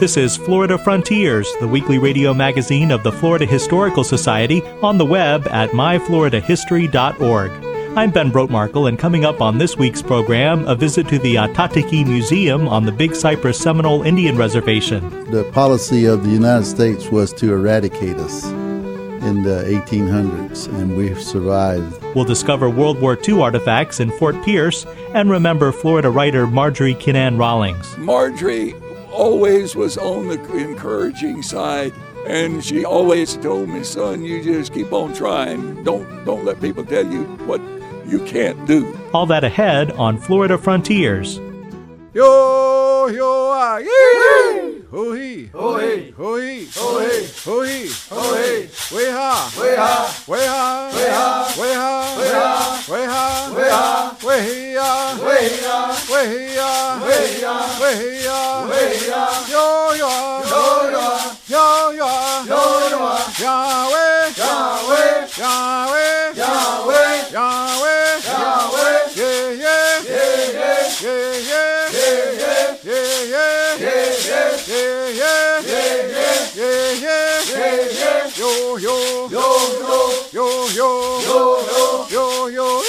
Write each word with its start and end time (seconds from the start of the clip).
This 0.00 0.16
is 0.16 0.34
Florida 0.34 0.78
Frontiers, 0.78 1.52
the 1.60 1.68
weekly 1.68 1.98
radio 1.98 2.32
magazine 2.32 2.90
of 2.90 3.02
the 3.02 3.12
Florida 3.12 3.44
Historical 3.44 4.02
Society, 4.02 4.62
on 4.80 4.96
the 4.96 5.04
web 5.04 5.46
at 5.48 5.72
myfloridahistory.org. 5.72 7.50
I'm 7.98 8.10
Ben 8.10 8.32
Brotemarkle, 8.32 8.88
and 8.88 8.98
coming 8.98 9.26
up 9.26 9.42
on 9.42 9.58
this 9.58 9.76
week's 9.76 10.00
program, 10.00 10.66
a 10.66 10.74
visit 10.74 11.06
to 11.08 11.18
the 11.18 11.36
Ah-Tah-Thi-Ki 11.36 12.04
Museum 12.04 12.66
on 12.66 12.86
the 12.86 12.92
Big 12.92 13.14
Cypress 13.14 13.58
Seminole 13.60 14.02
Indian 14.04 14.38
Reservation. 14.38 15.06
The 15.30 15.44
policy 15.52 16.06
of 16.06 16.24
the 16.24 16.30
United 16.30 16.64
States 16.64 17.10
was 17.10 17.34
to 17.34 17.52
eradicate 17.52 18.16
us 18.16 18.46
in 18.46 19.42
the 19.42 19.64
1800s, 19.64 20.66
and 20.80 20.96
we've 20.96 21.20
survived. 21.20 22.02
We'll 22.14 22.24
discover 22.24 22.70
World 22.70 22.98
War 23.02 23.18
II 23.28 23.42
artifacts 23.42 24.00
in 24.00 24.12
Fort 24.12 24.42
Pierce 24.46 24.86
and 25.12 25.28
remember 25.28 25.72
Florida 25.72 26.08
writer 26.08 26.46
Marjorie 26.46 26.94
Kinnan 26.94 27.38
Rawlings. 27.38 27.98
Marjorie 27.98 28.74
always 29.12 29.76
was 29.76 29.98
on 29.98 30.28
the 30.28 30.56
encouraging 30.56 31.42
side. 31.42 31.92
And 32.26 32.62
she 32.62 32.84
always 32.84 33.36
told 33.36 33.68
me, 33.68 33.82
son, 33.82 34.24
you 34.24 34.42
just 34.42 34.74
keep 34.74 34.92
on 34.92 35.14
trying. 35.14 35.82
Don't 35.84 36.06
don't 36.24 36.44
let 36.44 36.60
people 36.60 36.84
tell 36.84 37.10
you 37.10 37.24
what 37.46 37.60
you 38.06 38.20
can't 38.26 38.66
do. 38.66 38.98
All 39.14 39.26
that 39.26 39.44
ahead 39.44 39.92
on 39.92 40.18
Florida 40.18 40.58
Frontiers. 40.58 41.38
Yo 42.12 43.06
yo 43.08 43.50
ah 43.52 43.78
yee 43.78 44.79
ho 44.90 45.12
hee 45.12 45.46
ho 45.52 45.78
hee 45.78 46.10
ho 46.16 46.36
hee 46.36 46.66
ho 46.74 46.98
hee 46.98 47.26
ho 47.44 47.62
hee 47.62 47.88
ho 48.10 48.22
hee 48.34 48.68
we 48.96 49.04
ha 49.16 49.50
we 49.60 49.68
ha 49.76 49.90
we 50.26 50.40
ha 50.46 50.90
we 50.96 51.06
ha 51.14 51.54
we 51.60 51.68
ha 51.80 51.92
we 52.18 52.28
ha 52.34 52.46
we 52.90 53.00
ha 53.06 53.24
we 53.54 53.68
ha 53.70 54.16
we 54.26 54.34
hee 54.46 54.74
ya 54.74 54.88
we 55.22 55.36
hee 55.46 55.62
ya 55.62 55.78
we 56.10 56.20
hee 56.32 56.54
ya 56.58 56.70
we 57.02 57.16
hee 57.22 57.42
ya 57.46 57.54
we 57.80 57.88
hee 58.00 58.24
ya 58.24 58.38
we 58.66 58.80
hee 58.90 59.06
ya 59.06 59.22
yo 59.54 59.66
yo 60.02 60.10
yo 60.50 60.62
yo 60.90 61.06
yo 61.48 61.66
yo 61.94 62.10
yo 62.50 62.60
yo 62.90 63.00
Yahweh. 63.40 64.34
Yahweh. 64.36 65.28
Yahweh 65.38 66.09
yo 78.78 79.28
yo 79.28 79.28
yo 79.30 80.26
yo 80.32 80.68
yo 80.74 81.20
yo 81.26 82.08
yo 82.10 82.48
yo 82.48 82.48
yo 82.48 82.82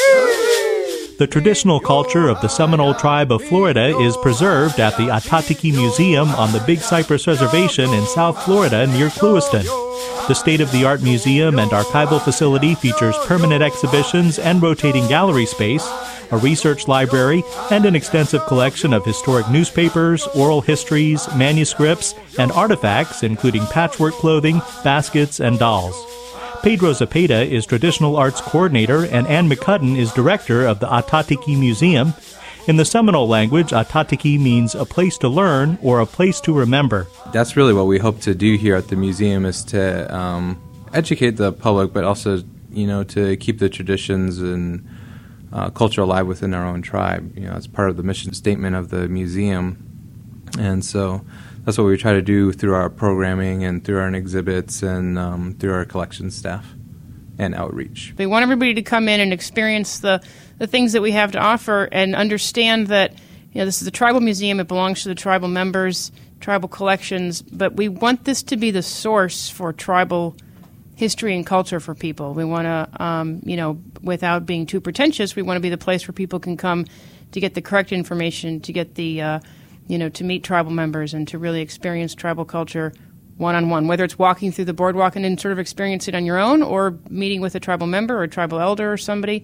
The 1.17 1.27
traditional 1.27 1.79
culture 1.79 2.29
of 2.29 2.41
the 2.41 2.47
Seminole 2.47 2.93
tribe 2.95 3.31
of 3.31 3.43
Florida 3.43 3.97
is 3.99 4.17
preserved 4.17 4.79
at 4.79 4.97
the 4.97 5.09
Ah-Tah-Thi-Ki 5.11 5.71
Museum 5.71 6.29
on 6.29 6.51
the 6.51 6.63
Big 6.65 6.79
Cypress 6.79 7.27
Reservation 7.27 7.93
in 7.93 8.05
South 8.07 8.43
Florida 8.43 8.87
near 8.87 9.09
Clewiston. 9.09 9.63
The 10.27 10.33
state 10.33 10.61
of 10.61 10.71
the 10.71 10.85
art 10.85 11.01
museum 11.01 11.59
and 11.59 11.71
archival 11.71 12.21
facility 12.21 12.73
features 12.75 13.15
permanent 13.25 13.61
exhibitions 13.61 14.39
and 14.39 14.61
rotating 14.61 15.07
gallery 15.07 15.45
space, 15.45 15.87
a 16.31 16.37
research 16.37 16.87
library, 16.87 17.43
and 17.69 17.85
an 17.85 17.95
extensive 17.95 18.45
collection 18.45 18.93
of 18.93 19.05
historic 19.05 19.49
newspapers, 19.49 20.27
oral 20.27 20.61
histories, 20.61 21.27
manuscripts, 21.35 22.15
and 22.39 22.51
artifacts, 22.53 23.23
including 23.23 23.65
patchwork 23.67 24.13
clothing, 24.13 24.61
baskets, 24.83 25.39
and 25.39 25.59
dolls. 25.59 25.95
Pedro 26.63 26.93
Zapata 26.93 27.41
is 27.41 27.65
traditional 27.65 28.15
arts 28.15 28.39
coordinator, 28.39 29.05
and 29.05 29.25
Ann 29.27 29.49
McCudden 29.49 29.97
is 29.97 30.11
director 30.11 30.65
of 30.65 30.79
the 30.79 30.87
Ah-Tah-Thi-Ki 30.87 31.55
Museum. 31.55 32.13
In 32.67 32.77
the 32.77 32.85
Seminole 32.85 33.27
language, 33.27 33.73
Ah-Tah-Thi-Ki 33.73 34.37
means 34.37 34.75
a 34.75 34.85
place 34.85 35.17
to 35.17 35.27
learn 35.27 35.79
or 35.81 35.99
a 35.99 36.05
place 36.05 36.39
to 36.41 36.53
remember. 36.53 37.07
That's 37.33 37.57
really 37.57 37.73
what 37.73 37.87
we 37.87 37.97
hope 37.97 38.19
to 38.21 38.35
do 38.35 38.57
here 38.57 38.75
at 38.75 38.89
the 38.89 38.95
museum 38.95 39.45
is 39.45 39.63
to 39.65 40.15
um, 40.15 40.61
educate 40.93 41.37
the 41.37 41.51
public, 41.51 41.93
but 41.93 42.03
also, 42.03 42.43
you 42.71 42.85
know, 42.85 43.03
to 43.05 43.35
keep 43.37 43.57
the 43.57 43.67
traditions 43.67 44.37
and 44.37 44.87
uh, 45.51 45.69
culture 45.69 46.01
alive 46.01 46.27
within 46.27 46.53
our 46.53 46.65
own 46.65 46.81
tribe. 46.81 47.37
You 47.37 47.47
know, 47.47 47.55
it's 47.55 47.67
part 47.67 47.89
of 47.89 47.97
the 47.97 48.03
mission 48.03 48.33
statement 48.33 48.75
of 48.75 48.89
the 48.89 49.07
museum, 49.07 49.77
and 50.59 50.83
so 50.83 51.25
that's 51.65 51.77
what 51.77 51.85
we 51.85 51.97
try 51.97 52.13
to 52.13 52.21
do 52.21 52.51
through 52.51 52.73
our 52.73 52.89
programming 52.89 53.63
and 53.63 53.83
through 53.83 53.99
our 53.99 54.13
exhibits 54.13 54.81
and 54.81 55.17
um, 55.19 55.53
through 55.59 55.73
our 55.73 55.85
collection 55.85 56.31
staff 56.31 56.65
and 57.37 57.55
outreach. 57.55 58.13
We 58.17 58.25
want 58.25 58.43
everybody 58.43 58.73
to 58.75 58.81
come 58.81 59.07
in 59.07 59.19
and 59.19 59.33
experience 59.33 59.99
the, 59.99 60.21
the 60.57 60.67
things 60.67 60.93
that 60.93 61.01
we 61.01 61.11
have 61.11 61.31
to 61.33 61.39
offer 61.39 61.87
and 61.91 62.15
understand 62.15 62.87
that 62.87 63.13
you 63.53 63.59
know 63.59 63.65
this 63.65 63.81
is 63.81 63.87
a 63.87 63.91
tribal 63.91 64.21
museum. 64.21 64.59
It 64.59 64.67
belongs 64.67 65.03
to 65.03 65.09
the 65.09 65.15
tribal 65.15 65.47
members, 65.47 66.11
tribal 66.39 66.69
collections, 66.69 67.41
but 67.41 67.75
we 67.75 67.89
want 67.89 68.23
this 68.25 68.43
to 68.43 68.57
be 68.57 68.71
the 68.71 68.83
source 68.83 69.49
for 69.49 69.73
tribal 69.73 70.35
history 70.95 71.35
and 71.35 71.45
culture 71.45 71.79
for 71.79 71.95
people. 71.95 72.33
We 72.33 72.45
want 72.45 72.65
to, 72.65 73.03
um, 73.03 73.41
you 73.43 73.57
know, 73.57 73.81
without 74.01 74.45
being 74.45 74.65
too 74.65 74.81
pretentious, 74.81 75.35
we 75.35 75.41
want 75.41 75.57
to 75.57 75.61
be 75.61 75.69
the 75.69 75.77
place 75.77 76.07
where 76.07 76.13
people 76.13 76.39
can 76.39 76.57
come 76.57 76.85
to 77.31 77.39
get 77.39 77.53
the 77.53 77.61
correct 77.61 77.91
information, 77.91 78.59
to 78.61 78.73
get 78.73 78.95
the, 78.95 79.21
uh, 79.21 79.39
you 79.87 79.97
know, 79.97 80.09
to 80.09 80.23
meet 80.23 80.43
tribal 80.43 80.71
members 80.71 81.13
and 81.13 81.27
to 81.29 81.37
really 81.37 81.61
experience 81.61 82.13
tribal 82.13 82.45
culture 82.45 82.93
one 83.37 83.55
on 83.55 83.69
one, 83.69 83.87
whether 83.87 84.03
it's 84.03 84.19
walking 84.19 84.51
through 84.51 84.65
the 84.65 84.73
boardwalk 84.73 85.15
and 85.15 85.25
then 85.25 85.37
sort 85.37 85.51
of 85.51 85.59
experience 85.59 86.07
it 86.07 86.13
on 86.13 86.25
your 86.25 86.37
own 86.37 86.61
or 86.61 86.97
meeting 87.09 87.41
with 87.41 87.55
a 87.55 87.59
tribal 87.59 87.87
member 87.87 88.15
or 88.15 88.23
a 88.23 88.27
tribal 88.27 88.59
elder 88.59 88.91
or 88.91 88.97
somebody 88.97 89.43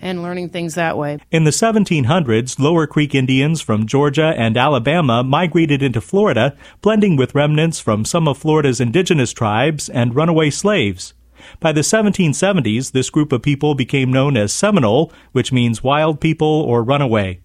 and 0.00 0.22
learning 0.22 0.50
things 0.50 0.74
that 0.74 0.98
way. 0.98 1.18
In 1.30 1.44
the 1.44 1.50
1700s, 1.50 2.58
Lower 2.58 2.86
Creek 2.86 3.14
Indians 3.14 3.60
from 3.60 3.86
Georgia 3.86 4.34
and 4.36 4.56
Alabama 4.56 5.22
migrated 5.22 5.82
into 5.82 6.00
Florida, 6.00 6.56
blending 6.82 7.16
with 7.16 7.34
remnants 7.34 7.80
from 7.80 8.04
some 8.04 8.28
of 8.28 8.38
Florida's 8.38 8.80
indigenous 8.80 9.32
tribes 9.32 9.88
and 9.88 10.14
runaway 10.14 10.50
slaves. 10.50 11.14
By 11.60 11.72
the 11.72 11.82
1770s, 11.82 12.92
this 12.92 13.10
group 13.10 13.32
of 13.32 13.42
people 13.42 13.74
became 13.74 14.12
known 14.12 14.36
as 14.36 14.52
Seminole, 14.52 15.12
which 15.32 15.52
means 15.52 15.84
wild 15.84 16.20
people 16.20 16.46
or 16.46 16.82
runaway. 16.82 17.40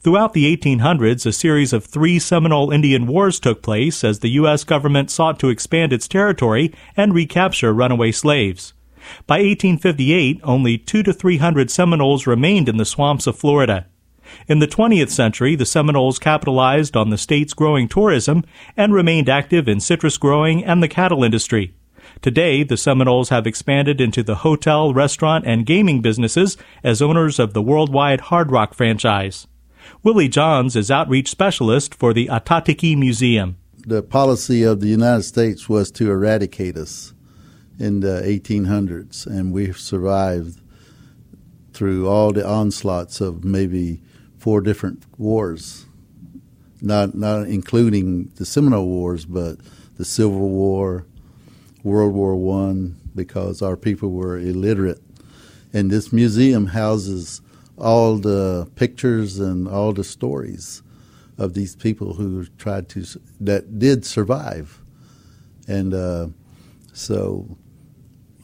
Throughout 0.00 0.34
the 0.34 0.56
1800s, 0.56 1.26
a 1.26 1.32
series 1.32 1.72
of 1.72 1.84
three 1.84 2.18
Seminole 2.18 2.70
Indian 2.70 3.06
wars 3.06 3.40
took 3.40 3.62
place 3.62 4.04
as 4.04 4.18
the 4.20 4.30
U.S. 4.30 4.62
government 4.64 5.10
sought 5.10 5.38
to 5.40 5.48
expand 5.48 5.92
its 5.92 6.06
territory 6.06 6.72
and 6.96 7.14
recapture 7.14 7.72
runaway 7.72 8.12
slaves. 8.12 8.74
By 9.26 9.36
1858, 9.36 10.40
only 10.42 10.78
two 10.78 11.02
to 11.02 11.12
three 11.12 11.38
hundred 11.38 11.70
Seminoles 11.70 12.26
remained 12.26 12.68
in 12.68 12.76
the 12.76 12.84
swamps 12.84 13.26
of 13.26 13.38
Florida. 13.38 13.86
In 14.46 14.58
the 14.58 14.68
20th 14.68 15.10
century, 15.10 15.56
the 15.56 15.66
Seminoles 15.66 16.18
capitalized 16.18 16.96
on 16.96 17.10
the 17.10 17.18
state's 17.18 17.54
growing 17.54 17.88
tourism 17.88 18.44
and 18.76 18.94
remained 18.94 19.28
active 19.28 19.68
in 19.68 19.80
citrus 19.80 20.18
growing 20.18 20.64
and 20.64 20.82
the 20.82 20.88
cattle 20.88 21.24
industry. 21.24 21.74
Today, 22.22 22.62
the 22.62 22.76
Seminoles 22.76 23.30
have 23.30 23.46
expanded 23.46 24.00
into 24.00 24.22
the 24.22 24.36
hotel, 24.36 24.92
restaurant, 24.92 25.44
and 25.46 25.66
gaming 25.66 26.00
businesses 26.02 26.56
as 26.82 27.02
owners 27.02 27.38
of 27.38 27.54
the 27.54 27.62
worldwide 27.62 28.22
Hard 28.22 28.50
Rock 28.50 28.74
franchise. 28.74 29.46
Willie 30.02 30.28
Johns 30.28 30.76
is 30.76 30.90
outreach 30.90 31.28
specialist 31.28 31.94
for 31.94 32.12
the 32.12 32.28
Ah-Tah-Thi-Ki 32.28 32.96
Museum. 32.96 33.56
The 33.86 34.02
policy 34.02 34.62
of 34.62 34.80
the 34.80 34.88
United 34.88 35.22
States 35.22 35.68
was 35.68 35.90
to 35.92 36.10
eradicate 36.10 36.76
us 36.76 37.14
in 37.80 38.00
the 38.00 38.20
1800s, 38.22 39.26
and 39.26 39.52
we've 39.52 39.78
survived 39.78 40.60
through 41.72 42.06
all 42.06 42.30
the 42.30 42.46
onslaughts 42.46 43.22
of 43.22 43.42
maybe 43.42 44.02
four 44.36 44.60
different 44.60 45.02
wars, 45.16 45.86
not 46.82 47.14
not 47.14 47.46
including 47.48 48.30
the 48.36 48.44
Seminole 48.44 48.86
Wars, 48.86 49.24
but 49.24 49.56
the 49.96 50.04
Civil 50.04 50.50
War, 50.50 51.06
World 51.82 52.12
War 52.12 52.36
One, 52.36 53.00
because 53.14 53.62
our 53.62 53.76
people 53.76 54.10
were 54.10 54.38
illiterate, 54.38 55.00
and 55.72 55.90
this 55.90 56.12
museum 56.12 56.66
houses 56.66 57.40
all 57.78 58.16
the 58.18 58.70
pictures 58.76 59.38
and 59.38 59.66
all 59.66 59.94
the 59.94 60.04
stories 60.04 60.82
of 61.38 61.54
these 61.54 61.74
people 61.74 62.12
who 62.12 62.44
tried 62.58 62.90
to 62.90 63.06
that 63.40 63.78
did 63.78 64.04
survive, 64.04 64.82
and 65.66 65.94
uh, 65.94 66.26
so 66.92 67.56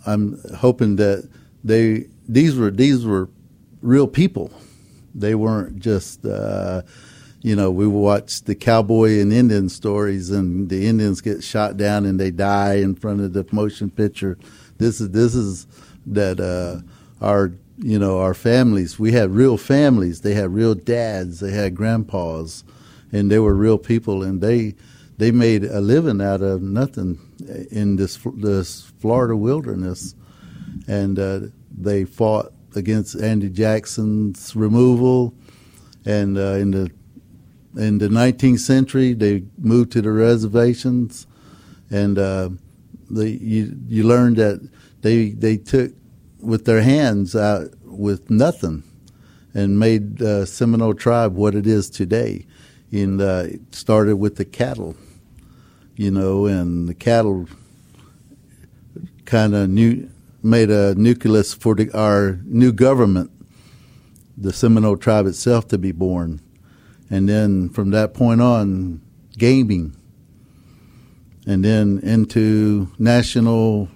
I'm 0.06 0.40
hoping 0.56 0.96
that 0.96 1.28
they 1.64 2.06
these 2.28 2.56
were 2.56 2.70
these 2.70 3.04
were 3.04 3.28
real 3.82 4.06
people. 4.06 4.50
They 5.14 5.34
weren't 5.34 5.80
just 5.80 6.24
uh, 6.24 6.82
you 7.46 7.54
know, 7.54 7.70
we 7.70 7.86
watch 7.86 8.42
the 8.42 8.56
cowboy 8.56 9.20
and 9.20 9.32
Indian 9.32 9.68
stories, 9.68 10.32
and 10.32 10.68
the 10.68 10.84
Indians 10.84 11.20
get 11.20 11.44
shot 11.44 11.76
down 11.76 12.04
and 12.04 12.18
they 12.18 12.32
die 12.32 12.74
in 12.74 12.96
front 12.96 13.20
of 13.20 13.34
the 13.34 13.46
motion 13.52 13.88
picture. 13.88 14.36
This 14.78 15.00
is 15.00 15.10
this 15.10 15.36
is 15.36 15.68
that 16.06 16.40
uh, 16.40 16.80
our 17.24 17.52
you 17.78 18.00
know 18.00 18.18
our 18.18 18.34
families. 18.34 18.98
We 18.98 19.12
had 19.12 19.30
real 19.30 19.56
families. 19.56 20.22
They 20.22 20.34
had 20.34 20.52
real 20.52 20.74
dads. 20.74 21.38
They 21.38 21.52
had 21.52 21.76
grandpas, 21.76 22.64
and 23.12 23.30
they 23.30 23.38
were 23.38 23.54
real 23.54 23.78
people, 23.78 24.24
and 24.24 24.40
they 24.40 24.74
they 25.18 25.30
made 25.30 25.64
a 25.64 25.80
living 25.80 26.20
out 26.20 26.42
of 26.42 26.62
nothing 26.62 27.18
in 27.70 27.96
this 27.96 28.18
this 28.36 28.92
Florida 28.98 29.36
wilderness, 29.36 30.14
and 30.86 31.18
uh, 31.18 31.40
they 31.76 32.04
fought 32.04 32.52
against 32.74 33.20
Andrew 33.20 33.48
Jackson's 33.48 34.54
removal, 34.54 35.34
and 36.04 36.36
uh, 36.36 36.54
in 36.54 36.70
the 36.70 36.90
in 37.76 37.98
the 37.98 38.08
19th 38.08 38.60
century, 38.60 39.12
they 39.12 39.44
moved 39.58 39.92
to 39.92 40.02
the 40.02 40.10
reservations, 40.10 41.26
and 41.90 42.18
uh, 42.18 42.50
they, 43.10 43.28
you 43.28 43.76
you 43.86 44.04
learned 44.04 44.36
that 44.36 44.68
they 45.00 45.30
they 45.30 45.56
took 45.56 45.92
with 46.40 46.64
their 46.66 46.82
hands 46.82 47.34
out 47.34 47.68
with 47.84 48.30
nothing, 48.30 48.82
and 49.54 49.78
made 49.78 50.20
uh, 50.20 50.44
Seminole 50.44 50.94
tribe 50.94 51.34
what 51.34 51.54
it 51.54 51.66
is 51.66 51.88
today. 51.88 52.46
And 52.96 53.20
uh, 53.20 53.44
it 53.46 53.74
started 53.74 54.16
with 54.16 54.36
the 54.36 54.44
cattle, 54.44 54.96
you 55.96 56.10
know, 56.10 56.46
and 56.46 56.88
the 56.88 56.94
cattle 56.94 57.48
kind 59.24 59.54
of 59.54 59.68
new 59.68 60.10
made 60.42 60.70
a 60.70 60.94
nucleus 60.94 61.52
for 61.52 61.74
the, 61.74 61.90
our 61.92 62.38
new 62.44 62.72
government, 62.72 63.30
the 64.36 64.52
Seminole 64.52 64.96
tribe 64.96 65.26
itself, 65.26 65.66
to 65.68 65.78
be 65.78 65.92
born 65.92 66.40
and 67.10 67.28
then 67.28 67.68
from 67.68 67.90
that 67.90 68.14
point 68.14 68.40
on, 68.40 69.00
gaming, 69.38 69.96
and 71.46 71.64
then 71.64 72.00
into 72.02 72.88
national 72.98 73.88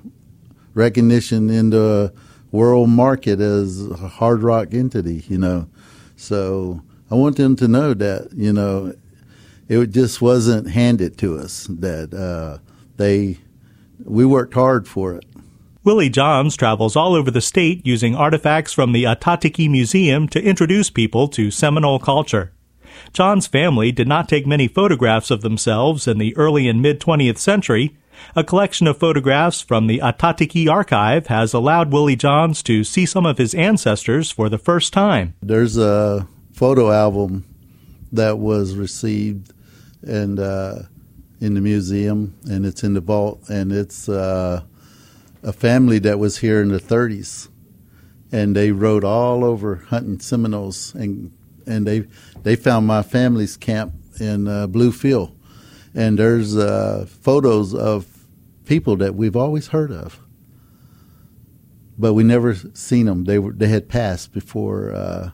recognition 0.74 1.50
in 1.50 1.70
the 1.70 2.12
world 2.52 2.88
market 2.88 3.40
as 3.40 3.90
a 3.90 3.96
hard 3.96 4.42
rock 4.42 4.72
entity, 4.72 5.24
you 5.28 5.38
know. 5.38 5.68
So 6.16 6.82
I 7.10 7.14
want 7.16 7.36
them 7.36 7.56
to 7.56 7.66
know 7.66 7.92
that, 7.94 8.28
you 8.34 8.52
know, 8.52 8.94
it 9.68 9.90
just 9.90 10.22
wasn't 10.22 10.70
handed 10.70 11.18
to 11.18 11.38
us, 11.38 11.66
that 11.68 12.14
uh, 12.14 12.58
they, 12.96 13.38
we 14.04 14.24
worked 14.24 14.54
hard 14.54 14.86
for 14.86 15.14
it. 15.14 15.24
Willie 15.82 16.10
Johns 16.10 16.56
travels 16.56 16.94
all 16.94 17.14
over 17.14 17.30
the 17.30 17.40
state 17.40 17.84
using 17.86 18.14
artifacts 18.14 18.72
from 18.72 18.92
the 18.92 19.06
Ah-Tah-Thi-Ki 19.06 19.66
Museum 19.68 20.28
to 20.28 20.42
introduce 20.42 20.90
people 20.90 21.26
to 21.28 21.50
Seminole 21.50 21.98
culture. 21.98 22.52
John's 23.12 23.46
family 23.46 23.90
did 23.90 24.06
not 24.06 24.28
take 24.28 24.46
many 24.46 24.68
photographs 24.68 25.30
of 25.30 25.40
themselves 25.40 26.06
in 26.06 26.18
the 26.18 26.36
early 26.36 26.68
and 26.68 26.82
mid 26.82 27.00
20th 27.00 27.38
century. 27.38 27.96
A 28.36 28.44
collection 28.44 28.86
of 28.86 28.98
photographs 28.98 29.62
from 29.62 29.86
the 29.86 30.02
Ah-Tah-Thi-Ki 30.02 30.68
archive 30.68 31.28
has 31.28 31.54
allowed 31.54 31.92
Willie 31.92 32.14
Johns 32.14 32.62
to 32.64 32.84
see 32.84 33.06
some 33.06 33.24
of 33.24 33.38
his 33.38 33.54
ancestors 33.54 34.30
for 34.30 34.48
the 34.48 34.58
first 34.58 34.92
time. 34.92 35.34
There's 35.40 35.78
a 35.78 36.28
photo 36.60 36.90
album 36.90 37.42
that 38.12 38.38
was 38.38 38.76
received 38.76 39.50
and 40.02 40.38
uh, 40.38 40.74
in 41.40 41.54
the 41.54 41.60
museum, 41.62 42.36
and 42.50 42.66
it's 42.66 42.84
in 42.84 42.92
the 42.92 43.00
vault, 43.00 43.40
and 43.48 43.72
it's 43.72 44.10
uh, 44.10 44.62
a 45.42 45.54
family 45.54 45.98
that 45.98 46.18
was 46.18 46.36
here 46.36 46.60
in 46.60 46.68
the 46.68 46.78
30s, 46.78 47.48
and 48.30 48.54
they 48.54 48.72
rode 48.72 49.04
all 49.04 49.42
over 49.42 49.76
hunting 49.76 50.20
Seminoles 50.20 50.94
and 50.94 51.32
and 51.64 51.86
they 51.86 52.00
they 52.42 52.56
found 52.56 52.86
my 52.86 53.00
family's 53.00 53.56
camp 53.56 53.94
in 54.20 54.46
uh, 54.46 54.66
Bluefield, 54.66 55.32
and 55.94 56.18
there's 56.18 56.58
uh, 56.58 57.06
photos 57.08 57.74
of 57.74 58.26
people 58.66 58.96
that 58.96 59.14
we've 59.14 59.34
always 59.34 59.68
heard 59.68 59.90
of, 59.90 60.20
but 61.98 62.12
we 62.12 62.22
never 62.22 62.54
seen 62.74 63.06
them. 63.06 63.24
They 63.24 63.38
were 63.38 63.52
they 63.52 63.68
had 63.68 63.88
passed 63.88 64.34
before 64.34 64.92
uh, 64.92 65.30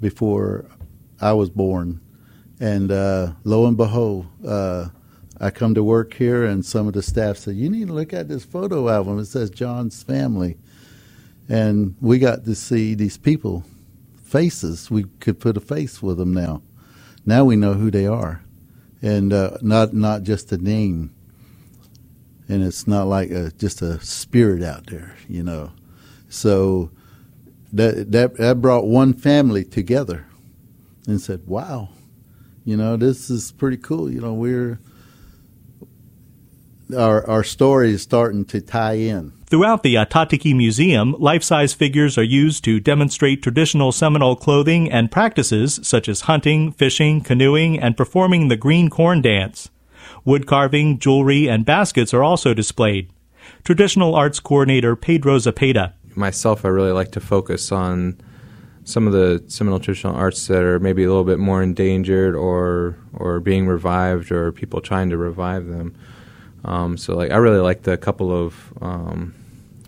before 0.00 0.66
I 1.20 1.32
was 1.32 1.50
born, 1.50 2.00
and 2.60 2.90
uh, 2.90 3.32
lo 3.44 3.66
and 3.66 3.76
behold. 3.76 4.26
Uh, 4.46 4.88
I 5.40 5.50
come 5.50 5.74
to 5.74 5.82
work 5.82 6.14
here, 6.14 6.44
and 6.44 6.64
some 6.64 6.86
of 6.86 6.94
the 6.94 7.02
staff 7.02 7.38
said, 7.38 7.56
"You 7.56 7.68
need 7.68 7.88
to 7.88 7.92
look 7.92 8.12
at 8.12 8.28
this 8.28 8.44
photo 8.44 8.88
album. 8.88 9.18
It 9.18 9.26
says 9.26 9.50
John's 9.50 10.02
family," 10.02 10.56
and 11.48 11.96
we 12.00 12.18
got 12.18 12.44
to 12.44 12.54
see 12.54 12.94
these 12.94 13.18
people 13.18 13.64
faces. 14.22 14.90
We 14.90 15.04
could 15.20 15.40
put 15.40 15.56
a 15.56 15.60
face 15.60 16.02
with 16.02 16.18
them 16.18 16.32
now. 16.34 16.62
Now 17.26 17.44
we 17.44 17.56
know 17.56 17.74
who 17.74 17.90
they 17.90 18.06
are, 18.06 18.42
and 19.02 19.32
uh, 19.32 19.58
not 19.62 19.92
not 19.92 20.22
just 20.22 20.52
a 20.52 20.58
name. 20.58 21.12
And 22.46 22.62
it's 22.62 22.86
not 22.86 23.06
like 23.06 23.30
a, 23.30 23.52
just 23.52 23.80
a 23.80 23.98
spirit 24.04 24.62
out 24.62 24.86
there, 24.88 25.16
you 25.28 25.42
know. 25.42 25.72
So 26.28 26.90
that 27.76 28.12
that 28.12 28.36
that 28.36 28.60
brought 28.60 28.86
one 28.86 29.12
family 29.12 29.64
together, 29.64 30.26
and 31.06 31.20
said, 31.20 31.46
"Wow, 31.46 31.90
you 32.64 32.76
know, 32.76 32.96
this 32.96 33.30
is 33.30 33.52
pretty 33.52 33.76
cool. 33.76 34.10
You 34.10 34.20
know, 34.20 34.34
we're." 34.34 34.80
Our, 36.94 37.26
our 37.26 37.42
story 37.42 37.92
is 37.92 38.02
starting 38.02 38.44
to 38.44 38.60
tie 38.60 38.98
in. 38.98 39.32
Throughout 39.46 39.82
the 39.82 39.96
Ah-Tah-Thi-Ki 39.96 40.52
Museum, 40.52 41.16
life-size 41.18 41.72
figures 41.72 42.18
are 42.18 42.22
used 42.22 42.62
to 42.64 42.78
demonstrate 42.78 43.42
traditional 43.42 43.90
Seminole 43.90 44.36
clothing 44.36 44.92
and 44.92 45.10
practices 45.10 45.80
such 45.82 46.10
as 46.10 46.22
hunting, 46.22 46.72
fishing, 46.72 47.22
canoeing, 47.22 47.80
and 47.80 47.96
performing 47.96 48.48
the 48.48 48.58
green 48.58 48.90
corn 48.90 49.22
dance. 49.22 49.70
Wood 50.26 50.46
carving, 50.46 50.98
jewelry, 50.98 51.48
and 51.48 51.64
baskets 51.64 52.12
are 52.12 52.22
also 52.22 52.52
displayed. 52.52 53.10
Traditional 53.64 54.14
arts 54.14 54.38
coordinator 54.38 54.94
Pedro 54.94 55.38
Zapata. 55.38 55.94
Myself, 56.16 56.64
I 56.64 56.68
really 56.68 56.92
like 56.92 57.10
to 57.12 57.20
focus 57.20 57.72
on 57.72 58.20
some 58.84 59.06
of 59.06 59.12
the 59.12 59.42
Seminole 59.48 59.80
traditional 59.80 60.14
arts 60.14 60.46
that 60.46 60.62
are 60.62 60.78
maybe 60.78 61.04
a 61.04 61.08
little 61.08 61.24
bit 61.24 61.38
more 61.38 61.62
endangered 61.62 62.34
or 62.36 62.96
or 63.14 63.40
being 63.40 63.66
revived 63.66 64.30
or 64.30 64.52
people 64.52 64.80
trying 64.80 65.10
to 65.10 65.16
revive 65.16 65.66
them. 65.66 65.94
Um, 66.64 66.96
so 66.96 67.16
like 67.16 67.30
I 67.30 67.36
really 67.36 67.60
like 67.60 67.82
the 67.82 67.96
couple 67.96 68.30
of 68.32 68.72
um, 68.80 69.34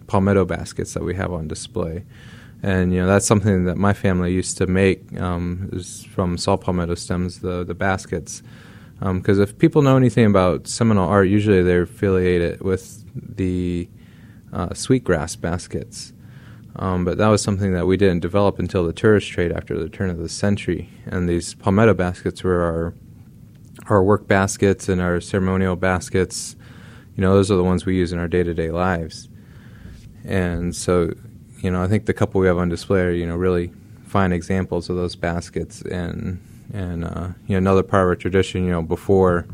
palmetto 0.06 0.44
baskets 0.44 0.94
that 0.94 1.02
we 1.05 1.14
have 1.14 1.32
on 1.32 1.49
display. 1.49 2.05
And 2.62 2.93
you 2.93 3.00
know 3.00 3.06
that's 3.06 3.26
something 3.26 3.64
that 3.67 3.76
my 3.76 3.93
family 3.93 4.32
used 4.32 4.56
to 4.58 4.67
make 4.67 5.20
um, 5.20 5.69
is 5.73 6.05
from 6.05 6.38
saw 6.38 6.56
palmetto 6.56 6.94
stems, 6.94 7.40
the 7.40 7.64
the 7.64 7.75
baskets. 7.75 8.43
Because 8.99 9.38
um, 9.38 9.43
if 9.43 9.58
people 9.58 9.82
know 9.82 9.99
anything 9.99 10.25
about 10.25 10.67
Seminole 10.67 11.06
art, 11.06 11.28
usually 11.28 11.62
they're 11.62 11.82
affiliated 11.82 12.62
with 12.62 13.04
the 13.14 13.88
uh, 14.54 14.73
sweetgrass 14.73 15.37
baskets. 15.37 16.14
Um, 16.78 17.04
but 17.04 17.18
that 17.18 17.28
was 17.28 17.42
something 17.42 17.73
that 17.73 17.87
we 17.87 17.97
didn't 17.97 18.21
develop 18.21 18.59
until 18.59 18.85
the 18.85 18.92
tourist 18.92 19.30
trade 19.30 19.50
after 19.50 19.78
the 19.78 19.88
turn 19.88 20.11
of 20.11 20.18
the 20.18 20.28
century. 20.28 20.90
And 21.06 21.28
these 21.28 21.54
palmetto 21.54 21.95
baskets 21.95 22.42
were 22.42 22.62
our 22.62 22.95
our 23.88 24.02
work 24.02 24.26
baskets 24.26 24.88
and 24.88 25.00
our 25.00 25.21
ceremonial 25.21 25.76
baskets. 25.76 26.56
You 27.14 27.23
know, 27.23 27.35
those 27.35 27.50
are 27.50 27.56
the 27.56 27.64
ones 27.64 27.87
we 27.87 27.97
use 27.97 28.12
in 28.12 28.18
our 28.18 28.28
day 28.28 28.42
to 28.42 28.52
day 28.52 28.71
lives. 28.71 29.28
And 30.25 30.75
so, 30.75 31.12
you 31.59 31.71
know, 31.71 31.83
I 31.83 31.87
think 31.87 32.06
the 32.06 32.14
couple 32.14 32.40
we 32.40 32.47
have 32.49 32.59
on 32.59 32.68
display 32.68 33.02
are, 33.02 33.11
you 33.11 33.26
know, 33.26 33.37
really 33.37 33.73
fine 34.04 34.33
examples 34.33 34.90
of 34.90 34.97
those 34.97 35.16
baskets 35.16 35.83
and 35.83 36.40
and 36.73 37.04
uh, 37.04 37.28
you 37.47 37.52
know 37.54 37.59
another 37.59 37.83
part 37.83 38.02
of 38.02 38.09
our 38.09 38.16
tradition, 38.16 38.64
you 38.64 38.71
know, 38.71 38.83
before 38.83 39.47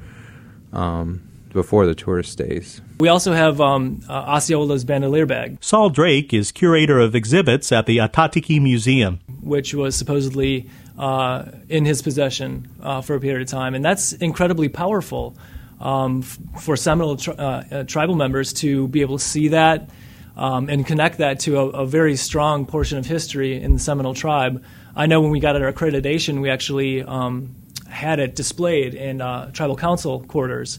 um, 0.73 1.23
before 1.53 1.87
the 1.87 1.95
tourist 1.95 2.39
days. 2.39 2.81
We 3.03 3.09
also 3.09 3.33
have 3.33 3.61
um, 3.61 4.01
uh, 4.09 4.37
Osceola's 4.37 4.85
bandolier 4.85 5.27
bag. 5.27 5.59
Saul 5.61 5.91
Drake 5.91 6.33
is 6.33 6.53
curator 6.53 7.01
of 7.01 7.17
exhibits 7.17 7.73
at 7.73 7.87
the 7.87 7.99
Ah-Tah-Thi-Ki 7.99 8.61
Museum, 8.61 9.19
which 9.41 9.75
was 9.75 9.97
supposedly 9.97 10.71
uh, 10.97 11.47
in 11.69 11.85
his 11.85 12.01
possession 12.01 12.71
uh, 12.81 13.01
for 13.01 13.17
a 13.17 13.21
period 13.21 13.43
of 13.43 13.49
time, 13.49 13.75
and 13.75 13.85
that's 13.85 14.13
incredibly 14.13 14.69
powerful 14.69 15.37
um, 15.81 16.21
f- 16.21 16.39
for 16.63 16.77
Seminole 16.77 17.17
tri- 17.17 17.35
uh, 17.35 17.65
uh, 17.73 17.83
tribal 17.83 18.15
members 18.15 18.53
to 18.53 18.87
be 18.87 19.01
able 19.01 19.19
to 19.19 19.25
see 19.25 19.49
that 19.49 19.91
um, 20.37 20.69
and 20.69 20.87
connect 20.87 21.19
that 21.19 21.41
to 21.41 21.59
a, 21.59 21.67
a, 21.71 21.85
very 21.85 22.15
strong 22.15 22.67
portion 22.67 22.99
of 22.99 23.07
history 23.07 23.61
in 23.61 23.73
the 23.73 23.81
Seminole 23.81 24.15
tribe. 24.15 24.63
I 24.95 25.07
know 25.07 25.21
when 25.21 25.33
we 25.33 25.41
got 25.41 25.61
our 25.61 25.73
accreditation, 25.73 26.41
we 26.41 26.51
actually 26.51 27.03
um, 27.03 27.57
had 27.89 28.21
it 28.21 28.37
displayed 28.37 28.95
in 28.95 29.21
uh, 29.21 29.51
tribal 29.51 29.75
council 29.75 30.21
quarters. 30.21 30.79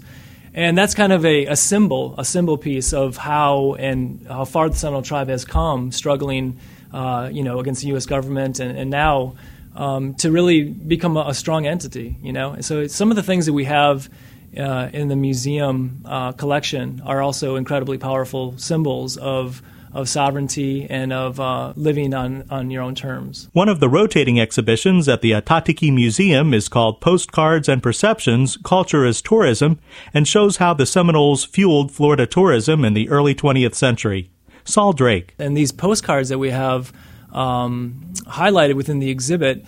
And 0.53 0.77
that's 0.77 0.93
kind 0.93 1.11
of 1.11 1.25
a, 1.25 1.47
a, 1.47 1.55
symbol, 1.55 2.13
a 2.17 2.25
symbol 2.25 2.57
piece 2.57 2.93
of 2.93 3.17
how 3.17 3.73
and 3.73 4.25
how 4.27 4.45
far 4.45 4.69
the 4.69 4.75
Seminole 4.75 5.01
tribe 5.01 5.27
has 5.29 5.45
come, 5.45 5.91
struggling, 5.91 6.59
uh, 6.93 7.29
you 7.31 7.43
know, 7.43 7.59
against 7.59 7.81
the 7.81 7.87
U.S. 7.89 8.05
government, 8.05 8.59
and, 8.59 8.77
and 8.77 8.91
now 8.91 9.35
um, 9.75 10.13
to 10.15 10.31
really 10.31 10.63
become 10.63 11.17
a, 11.17 11.25
a, 11.29 11.33
strong 11.33 11.65
entity. 11.65 12.15
You 12.21 12.33
know, 12.33 12.61
so 12.61 12.85
some 12.85 13.09
of 13.09 13.15
the 13.15 13.23
things 13.23 13.47
that 13.47 13.53
we 13.53 13.63
have 13.63 14.09
uh, 14.55 14.89
in 14.93 15.07
the 15.07 15.15
museum 15.15 16.03
uh, 16.05 16.33
collection 16.33 17.01
are 17.03 17.21
also 17.21 17.55
incredibly 17.55 17.97
powerful 17.97 18.55
symbols 18.59 19.17
of 19.17 19.63
of 19.93 20.09
sovereignty 20.09 20.87
and 20.89 21.13
of 21.13 21.39
uh, 21.39 21.73
living 21.75 22.13
on, 22.13 22.45
on 22.49 22.71
your 22.71 22.81
own 22.81 22.95
terms. 22.95 23.49
One 23.53 23.69
of 23.69 23.79
the 23.79 23.89
rotating 23.89 24.39
exhibitions 24.39 25.07
at 25.07 25.21
the 25.21 25.33
Ah-Tah-Thi-Ki 25.33 25.91
Museum 25.91 26.53
is 26.53 26.67
called 26.67 26.99
Postcards 26.99 27.69
and 27.69 27.83
Perceptions 27.83 28.57
Culture 28.57 29.05
as 29.05 29.21
Tourism 29.21 29.79
and 30.13 30.27
shows 30.27 30.57
how 30.57 30.73
the 30.73 30.85
Seminoles 30.85 31.45
fueled 31.45 31.91
Florida 31.91 32.25
tourism 32.25 32.83
in 32.83 32.93
the 32.93 33.09
early 33.09 33.35
20th 33.35 33.75
century. 33.75 34.31
Saul 34.65 34.93
Drake. 34.93 35.35
And 35.37 35.55
these 35.55 35.71
postcards 35.71 36.29
that 36.29 36.39
we 36.39 36.49
have 36.49 36.91
um, 37.31 38.13
highlighted 38.27 38.75
within 38.75 38.99
the 38.99 39.09
exhibit. 39.09 39.65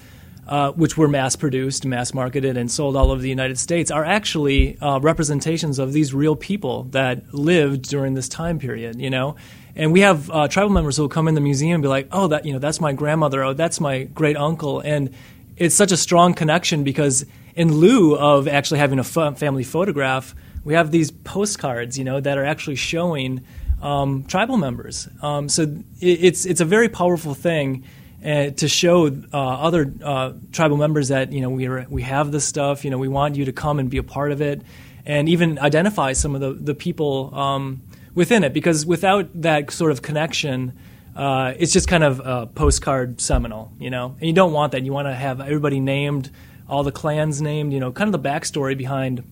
Uh, 0.47 0.71
which 0.73 0.95
were 0.95 1.07
mass 1.07 1.35
produced, 1.35 1.87
mass 1.87 2.13
marketed, 2.13 2.55
and 2.55 2.69
sold 2.69 2.95
all 2.95 3.09
over 3.09 3.19
the 3.19 3.29
United 3.29 3.57
States, 3.57 3.89
are 3.89 4.05
actually 4.05 4.77
uh, 4.77 4.99
representations 4.99 5.79
of 5.79 5.91
these 5.91 6.13
real 6.13 6.35
people 6.35 6.83
that 6.91 7.33
lived 7.33 7.89
during 7.89 8.13
this 8.13 8.29
time 8.29 8.59
period. 8.59 9.01
You 9.01 9.09
know, 9.09 9.37
and 9.75 9.91
we 9.91 10.01
have 10.01 10.31
uh, 10.31 10.47
tribal 10.47 10.71
members 10.71 10.97
who 10.97 11.03
will 11.03 11.09
come 11.09 11.27
in 11.27 11.35
the 11.35 11.41
museum 11.41 11.75
and 11.75 11.83
be 11.83 11.89
like, 11.89 12.07
"Oh, 12.11 12.27
that 12.27 12.45
you 12.45 12.53
know, 12.53 12.59
that's 12.59 12.79
my 12.79 12.93
grandmother. 12.93 13.43
Oh, 13.43 13.53
that's 13.53 13.79
my 13.79 14.03
great 14.03 14.37
uncle," 14.37 14.79
and 14.79 15.13
it's 15.57 15.75
such 15.75 15.91
a 15.91 15.97
strong 15.97 16.33
connection 16.33 16.83
because 16.83 17.25
in 17.55 17.73
lieu 17.73 18.15
of 18.15 18.47
actually 18.47 18.79
having 18.79 18.99
a 18.99 19.03
family 19.03 19.63
photograph, 19.63 20.35
we 20.63 20.73
have 20.73 20.91
these 20.91 21.11
postcards, 21.11 21.97
you 21.97 22.03
know, 22.03 22.19
that 22.19 22.37
are 22.37 22.45
actually 22.45 22.75
showing 22.75 23.45
um, 23.81 24.23
tribal 24.23 24.57
members. 24.57 25.07
Um, 25.21 25.49
so 25.49 25.63
it, 25.63 25.79
it's 26.01 26.45
it's 26.45 26.61
a 26.61 26.65
very 26.65 26.89
powerful 26.89 27.33
thing. 27.33 27.83
Uh, 28.25 28.49
to 28.49 28.67
show 28.67 29.05
uh, 29.05 29.37
other 29.37 29.93
uh, 30.03 30.33
tribal 30.51 30.77
members 30.77 31.09
that 31.09 31.31
you 31.31 31.41
know 31.41 31.49
we 31.51 31.67
are, 31.67 31.85
we 31.89 32.01
have 32.01 32.31
this 32.31 32.43
stuff, 32.43 32.83
you 32.83 32.89
know 32.89 32.97
we 32.97 33.07
want 33.07 33.35
you 33.35 33.45
to 33.45 33.51
come 33.51 33.77
and 33.77 33.89
be 33.89 33.97
a 33.97 34.03
part 34.03 34.31
of 34.31 34.41
it, 34.41 34.63
and 35.05 35.29
even 35.29 35.59
identify 35.59 36.11
some 36.13 36.33
of 36.33 36.41
the 36.41 36.53
the 36.53 36.73
people 36.73 37.35
um, 37.35 37.83
within 38.15 38.43
it 38.43 38.53
because 38.53 38.85
without 38.85 39.29
that 39.41 39.69
sort 39.69 39.91
of 39.91 40.01
connection, 40.01 40.73
uh, 41.15 41.53
it's 41.57 41.71
just 41.71 41.87
kind 41.87 42.03
of 42.03 42.19
a 42.19 42.47
postcard 42.47 43.21
Seminole, 43.21 43.71
you 43.79 43.89
know. 43.89 44.15
And 44.19 44.27
you 44.27 44.33
don't 44.33 44.53
want 44.53 44.71
that. 44.71 44.83
You 44.83 44.93
want 44.93 45.07
to 45.07 45.13
have 45.13 45.39
everybody 45.39 45.79
named, 45.79 46.31
all 46.67 46.83
the 46.83 46.91
clans 46.91 47.41
named, 47.41 47.73
you 47.73 47.79
know, 47.79 47.91
kind 47.91 48.13
of 48.13 48.21
the 48.21 48.29
backstory 48.29 48.77
behind 48.77 49.23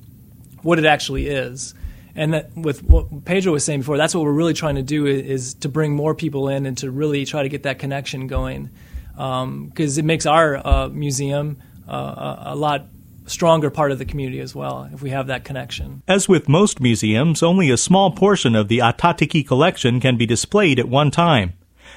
what 0.62 0.80
it 0.80 0.86
actually 0.86 1.28
is. 1.28 1.74
And 2.16 2.34
that 2.36 2.56
with 2.56 2.84
what 2.84 3.26
Pedro 3.26 3.54
was 3.54 3.66
saying 3.66 3.80
before, 3.80 3.98
that's 3.98 4.14
what 4.14 4.24
we're 4.24 4.32
really 4.32 4.54
trying 4.54 4.76
to 4.76 4.84
do 4.84 5.08
is, 5.08 5.22
is 5.26 5.54
to 5.56 5.70
bring 5.70 5.96
more 5.96 6.14
people 6.14 6.48
in 6.48 6.66
and 6.68 6.78
to 6.78 6.92
really 6.92 7.26
try 7.26 7.42
to 7.42 7.50
get 7.50 7.64
that 7.64 7.80
connection 7.80 8.28
going, 8.28 8.70
because 9.14 9.98
um, 9.98 10.00
it 10.00 10.06
makes 10.06 10.26
our 10.28 10.66
uh, 10.66 10.90
museum 10.90 11.58
uh, 11.88 12.36
a 12.40 12.56
lot 12.56 12.86
stronger 13.26 13.70
part 13.70 13.92
of 13.92 14.00
the 14.00 14.06
community 14.06 14.40
as 14.40 14.56
well 14.56 14.90
if 14.94 15.02
we 15.02 15.10
have 15.10 15.28
that 15.28 15.46
connection. 15.46 16.04
As 16.08 16.28
with 16.28 16.50
most 16.50 16.80
museums, 16.80 17.44
only 17.44 17.70
a 17.70 17.78
small 17.78 18.12
portion 18.12 18.56
of 18.56 18.68
the 18.68 18.82
Ah-Tah-Thi-Ki 18.82 19.44
collection 19.44 20.00
can 20.00 20.18
be 20.18 20.26
displayed 20.26 20.80
at 20.80 20.90
one 20.90 21.12
time. 21.12 21.54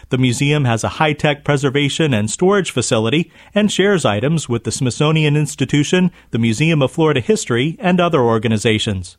The 0.09 0.19
museum 0.19 0.65
has 0.67 0.85
a 0.85 1.01
high 1.01 1.15
tech 1.15 1.45
preservation 1.45 2.15
and 2.15 2.31
storage 2.31 2.71
facility 2.71 3.33
and 3.55 3.73
shares 3.73 4.05
items 4.05 4.49
with 4.49 4.65
the 4.65 4.71
Smithsonian 4.71 5.37
Institution, 5.37 6.13
the 6.31 6.39
Museum 6.39 6.81
of 6.83 6.93
Florida 6.93 7.21
History, 7.21 7.77
and 7.81 8.01
other 8.01 8.21
organizations. 8.21 9.17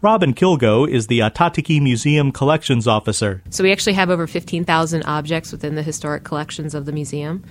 Robin 0.00 0.34
Kilgo 0.34 0.88
is 0.88 1.06
the 1.06 1.22
Ah-Tah-Thi-Ki 1.22 1.80
Museum 1.80 2.32
Collections 2.32 2.88
Officer. 2.88 3.42
So 3.50 3.62
we 3.62 3.72
actually 3.72 3.92
have 3.94 4.10
over 4.10 4.26
15,000 4.26 5.02
objects 5.04 5.52
within 5.52 5.74
the 5.74 5.82
historic 5.82 6.24
collections 6.24 6.74
of 6.74 6.86
the 6.86 6.92
museum. 6.92 7.44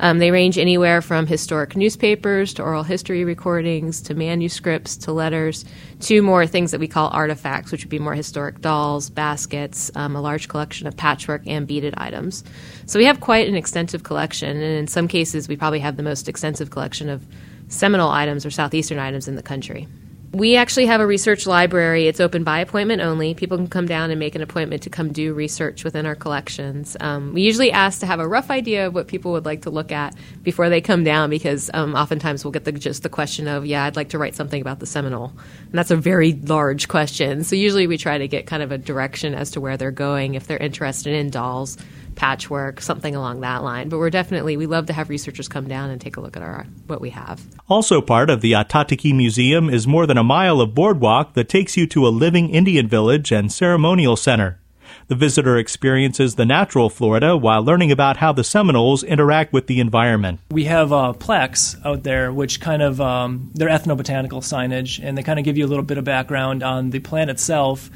Um, 0.00 0.18
they 0.18 0.30
range 0.30 0.56
anywhere 0.56 1.02
from 1.02 1.26
historic 1.26 1.76
newspapers 1.76 2.54
to 2.54 2.62
oral 2.62 2.82
history 2.82 3.22
recordings 3.22 4.00
to 4.02 4.14
manuscripts 4.14 4.96
to 4.96 5.12
letters 5.12 5.66
to 6.00 6.22
more 6.22 6.46
things 6.46 6.70
that 6.70 6.80
we 6.80 6.88
call 6.88 7.10
artifacts, 7.10 7.70
which 7.70 7.84
would 7.84 7.90
be 7.90 7.98
more 7.98 8.14
historic 8.14 8.62
dolls, 8.62 9.10
baskets, 9.10 9.90
um, 9.94 10.16
a 10.16 10.20
large 10.22 10.48
collection 10.48 10.86
of 10.86 10.96
patchwork 10.96 11.42
and 11.46 11.66
beaded 11.66 11.94
items. 11.98 12.42
So 12.86 12.98
we 12.98 13.04
have 13.04 13.20
quite 13.20 13.46
an 13.46 13.54
extensive 13.54 14.02
collection, 14.02 14.56
and 14.56 14.78
in 14.78 14.86
some 14.86 15.06
cases, 15.06 15.48
we 15.48 15.56
probably 15.56 15.80
have 15.80 15.98
the 15.98 16.02
most 16.02 16.28
extensive 16.28 16.70
collection 16.70 17.10
of 17.10 17.22
Seminole 17.68 18.10
items 18.10 18.46
or 18.46 18.50
Southeastern 18.50 18.98
items 18.98 19.28
in 19.28 19.36
the 19.36 19.42
country. 19.42 19.86
We 20.32 20.54
actually 20.54 20.86
have 20.86 21.00
a 21.00 21.06
research 21.06 21.44
library. 21.44 22.06
It's 22.06 22.20
open 22.20 22.44
by 22.44 22.60
appointment 22.60 23.02
only. 23.02 23.34
People 23.34 23.56
can 23.56 23.66
come 23.66 23.86
down 23.86 24.12
and 24.12 24.20
make 24.20 24.36
an 24.36 24.42
appointment 24.42 24.84
to 24.84 24.90
come 24.90 25.12
do 25.12 25.34
research 25.34 25.82
within 25.82 26.06
our 26.06 26.14
collections. 26.14 26.96
Um, 27.00 27.32
we 27.34 27.42
usually 27.42 27.72
ask 27.72 27.98
to 28.00 28.06
have 28.06 28.20
a 28.20 28.28
rough 28.28 28.48
idea 28.48 28.86
of 28.86 28.94
what 28.94 29.08
people 29.08 29.32
would 29.32 29.44
like 29.44 29.62
to 29.62 29.70
look 29.70 29.90
at 29.90 30.14
before 30.44 30.68
they 30.68 30.80
come 30.80 31.02
down 31.02 31.30
because 31.30 31.68
um, 31.74 31.96
oftentimes 31.96 32.44
we'll 32.44 32.52
get 32.52 32.64
the, 32.64 32.70
just 32.70 33.02
the 33.02 33.08
question 33.08 33.48
of, 33.48 33.66
yeah, 33.66 33.82
I'd 33.82 33.96
like 33.96 34.10
to 34.10 34.18
write 34.18 34.36
something 34.36 34.60
about 34.60 34.78
the 34.78 34.86
Seminole. 34.86 35.32
And 35.64 35.72
that's 35.72 35.90
a 35.90 35.96
very 35.96 36.34
large 36.34 36.86
question. 36.86 37.42
So 37.42 37.56
usually 37.56 37.88
we 37.88 37.98
try 37.98 38.16
to 38.16 38.28
get 38.28 38.46
kind 38.46 38.62
of 38.62 38.70
a 38.70 38.78
direction 38.78 39.34
as 39.34 39.50
to 39.52 39.60
where 39.60 39.76
they're 39.76 39.90
going 39.90 40.34
if 40.34 40.46
they're 40.46 40.58
interested 40.58 41.12
in 41.12 41.30
dolls 41.30 41.76
patchwork, 42.20 42.82
something 42.82 43.16
along 43.16 43.40
that 43.40 43.64
line. 43.64 43.88
But 43.88 43.96
we're 43.96 44.10
definitely 44.10 44.58
we 44.58 44.66
love 44.66 44.84
to 44.86 44.92
have 44.92 45.08
researchers 45.08 45.48
come 45.48 45.66
down 45.66 45.88
and 45.88 45.98
take 45.98 46.18
a 46.18 46.20
look 46.20 46.36
at 46.36 46.42
our 46.42 46.66
what 46.86 47.00
we 47.00 47.08
have. 47.10 47.40
Also 47.66 48.02
part 48.02 48.28
of 48.28 48.42
the 48.42 48.54
Ah-Tah-Thi-Ki 48.54 49.14
Museum 49.14 49.70
is 49.70 49.86
more 49.86 50.06
than 50.06 50.18
a 50.18 50.22
mile 50.22 50.60
of 50.60 50.74
boardwalk 50.74 51.32
that 51.32 51.48
takes 51.48 51.78
you 51.78 51.86
to 51.86 52.06
a 52.06 52.10
living 52.10 52.50
Indian 52.50 52.86
village 52.86 53.32
and 53.32 53.50
ceremonial 53.50 54.16
center. 54.16 54.60
The 55.08 55.14
visitor 55.14 55.56
experiences 55.56 56.34
the 56.34 56.44
natural 56.44 56.90
Florida 56.90 57.38
while 57.38 57.64
learning 57.64 57.90
about 57.90 58.18
how 58.18 58.32
the 58.32 58.44
Seminoles 58.44 59.02
interact 59.02 59.54
with 59.54 59.66
the 59.66 59.80
environment. 59.80 60.40
We 60.50 60.64
have 60.64 60.92
uh, 60.92 61.14
plaques 61.14 61.74
out 61.86 62.02
there, 62.02 62.34
which 62.34 62.60
kind 62.60 62.82
of 62.82 63.00
um, 63.00 63.50
they're 63.54 63.70
ethnobotanical 63.70 64.42
signage, 64.42 65.02
and 65.02 65.16
they 65.16 65.22
kind 65.22 65.38
of 65.38 65.46
give 65.46 65.56
you 65.56 65.64
a 65.64 65.70
little 65.70 65.84
bit 65.84 65.96
of 65.96 66.04
background 66.04 66.62
on 66.62 66.90
the 66.90 66.98
plant 66.98 67.30
itself 67.30 67.88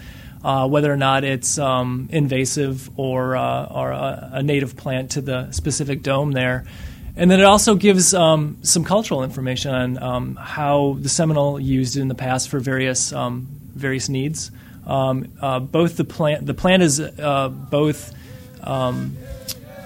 uh, 0.44 0.68
whether 0.68 0.92
or 0.92 0.96
not 0.96 1.24
it's 1.24 1.58
um, 1.58 2.08
invasive 2.12 2.90
or, 2.98 3.34
uh, 3.34 3.64
or 3.64 3.90
a, 3.92 4.30
a, 4.34 4.42
native 4.42 4.76
plant 4.76 5.12
to 5.12 5.22
the 5.22 5.50
specific 5.52 6.02
dome 6.02 6.32
there. 6.32 6.66
And 7.16 7.30
then 7.30 7.40
it 7.40 7.44
also 7.44 7.76
gives 7.76 8.12
um, 8.12 8.58
some 8.62 8.84
cultural 8.84 9.24
information 9.24 9.74
on 9.74 10.02
um, 10.02 10.36
how 10.36 10.98
the 11.00 11.08
Seminole 11.08 11.58
used 11.58 11.96
it 11.96 12.02
in 12.02 12.08
the 12.08 12.14
past 12.14 12.50
for 12.50 12.60
various 12.60 13.12
um, 13.12 13.48
various 13.74 14.08
needs. 14.08 14.50
Um, 14.86 15.32
uh, 15.40 15.60
both 15.60 15.96
the 15.96 16.04
plant 16.04 16.44
the 16.44 16.54
plant 16.54 16.82
is 16.82 17.00
uh, 17.00 17.48
both 17.48 18.12
um, 18.62 19.16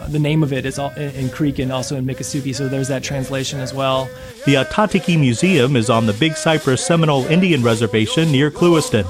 the 0.09 0.19
name 0.19 0.43
of 0.43 0.53
it 0.53 0.65
is 0.65 0.79
in 0.79 1.29
Creek 1.29 1.59
and 1.59 1.71
also 1.71 1.97
in 1.97 2.07
Miccosukee, 2.07 2.55
so 2.55 2.69
there's 2.69 2.89
that 2.89 3.03
translation 3.03 3.61
as 3.61 3.75
well. 3.75 4.09
The 4.47 4.57
Ah-Tah-Thi-Ki 4.57 5.17
Museum 5.19 5.77
is 5.77 5.91
on 5.91 6.07
the 6.07 6.15
Big 6.15 6.37
Cypress 6.37 6.85
Seminole 6.85 7.27
Indian 7.27 7.63
Reservation 7.63 8.33
near 8.33 8.51
Clewiston. 8.51 9.05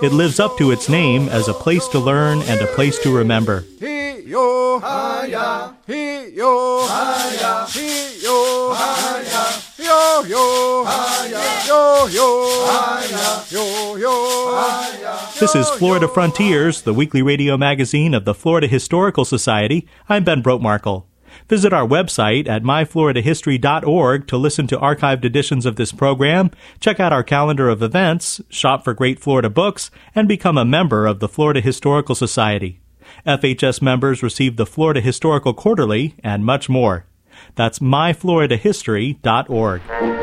It 0.00 0.12
lives 0.12 0.38
up 0.38 0.56
to 0.58 0.70
its 0.70 0.88
name 0.88 1.28
as 1.28 1.48
a 1.48 1.54
place 1.54 1.88
to 1.88 1.98
learn 1.98 2.42
and 2.42 2.60
a 2.60 2.66
place 2.68 2.98
to 3.00 3.14
remember. 3.14 3.64
This 15.40 15.54
is 15.54 15.68
Florida 15.70 16.06
Frontiers, 16.06 16.82
the 16.82 16.94
weekly 16.94 17.22
radio 17.22 17.56
magazine 17.56 18.14
of 18.14 18.24
the 18.24 18.34
Florida 18.34 18.68
Historical 18.68 19.24
Society. 19.24 19.88
I'm 20.08 20.22
Ben 20.22 20.42
Brotemarkle. 20.42 21.07
Visit 21.48 21.72
our 21.72 21.86
website 21.86 22.48
at 22.48 22.62
myfloridahistory.org 22.62 24.26
to 24.26 24.36
listen 24.36 24.66
to 24.66 24.78
archived 24.78 25.24
editions 25.24 25.66
of 25.66 25.76
this 25.76 25.92
program, 25.92 26.50
check 26.80 27.00
out 27.00 27.12
our 27.12 27.22
calendar 27.22 27.68
of 27.68 27.82
events, 27.82 28.40
shop 28.48 28.84
for 28.84 28.94
great 28.94 29.18
Florida 29.18 29.50
books, 29.50 29.90
and 30.14 30.28
become 30.28 30.58
a 30.58 30.64
member 30.64 31.06
of 31.06 31.20
the 31.20 31.28
Florida 31.28 31.60
Historical 31.60 32.14
Society. 32.14 32.80
FHS 33.26 33.82
members 33.82 34.22
receive 34.22 34.56
the 34.56 34.66
Florida 34.66 35.00
Historical 35.00 35.54
Quarterly 35.54 36.14
and 36.22 36.44
much 36.44 36.68
more. 36.68 37.06
That's 37.54 37.78
myfloridahistory.org. 37.78 40.17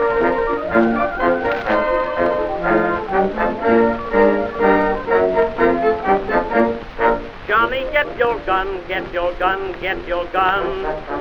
gun, 8.46 8.82
get 8.88 9.14
your 9.14 9.34
gun, 9.38 9.80
get 9.82 10.08
your 10.08 10.26
gun. 10.32 10.66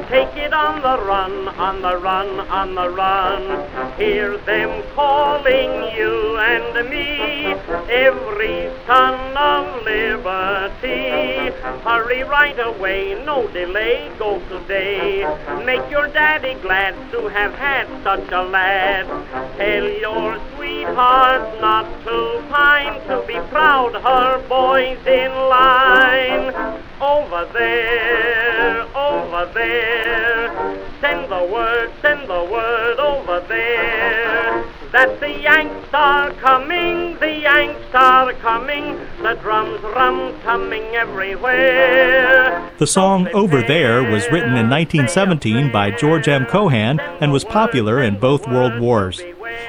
Take 0.08 0.34
it 0.36 0.52
on 0.52 0.80
the 0.80 0.96
run, 1.04 1.48
on 1.48 1.82
the 1.82 1.96
run, 1.98 2.40
on 2.48 2.74
the 2.74 2.88
run. 2.88 3.42
Hear 3.98 4.38
them 4.38 4.82
calling 4.94 5.72
you 5.96 6.36
and 6.38 6.88
me, 6.88 7.52
every 7.90 8.70
son 8.86 9.36
of 9.36 9.84
liberty. 9.84 11.52
Hurry 11.84 12.22
right 12.22 12.58
away, 12.58 13.22
no 13.24 13.48
delay, 13.48 14.10
go 14.18 14.40
today. 14.48 15.24
Make 15.64 15.90
your 15.90 16.08
daddy 16.08 16.54
glad 16.62 16.94
to 17.12 17.28
have 17.28 17.54
had 17.54 17.86
such 18.02 18.30
a 18.32 18.42
lad. 18.42 19.06
Tell 19.58 19.88
your 20.06 20.38
sweetheart 20.54 21.60
not 21.60 21.86
to 22.04 22.44
pine, 22.50 23.00
to 23.08 23.24
be 23.26 23.38
proud 23.50 23.94
her 23.94 24.38
boy's 24.48 25.06
in 25.06 25.32
line. 25.48 26.84
Over 27.04 27.46
there, 27.52 28.80
over 28.96 29.52
there. 29.52 30.78
Send 31.02 31.30
the 31.30 31.44
word, 31.52 31.92
send 32.00 32.30
the 32.30 32.44
word 32.50 32.98
over 32.98 33.40
there. 33.46 34.64
That 34.90 35.20
the 35.20 35.38
Yanks 35.38 35.90
are 35.92 36.30
coming, 36.32 37.18
the 37.18 37.40
Yanks 37.40 37.94
are 37.94 38.32
coming, 38.32 38.96
the 39.20 39.34
drums 39.34 39.82
rum 39.82 40.40
coming 40.40 40.82
everywhere. 40.94 42.72
The 42.78 42.86
song 42.86 43.28
Over 43.34 43.60
There 43.60 44.02
was 44.02 44.24
written 44.32 44.56
in 44.56 44.70
1917 44.70 45.70
by 45.70 45.90
George 45.90 46.26
M. 46.26 46.46
Cohan 46.46 47.00
and 47.00 47.32
was 47.32 47.44
popular 47.44 48.00
in 48.00 48.18
both 48.18 48.48
World 48.48 48.80
Wars. 48.80 49.20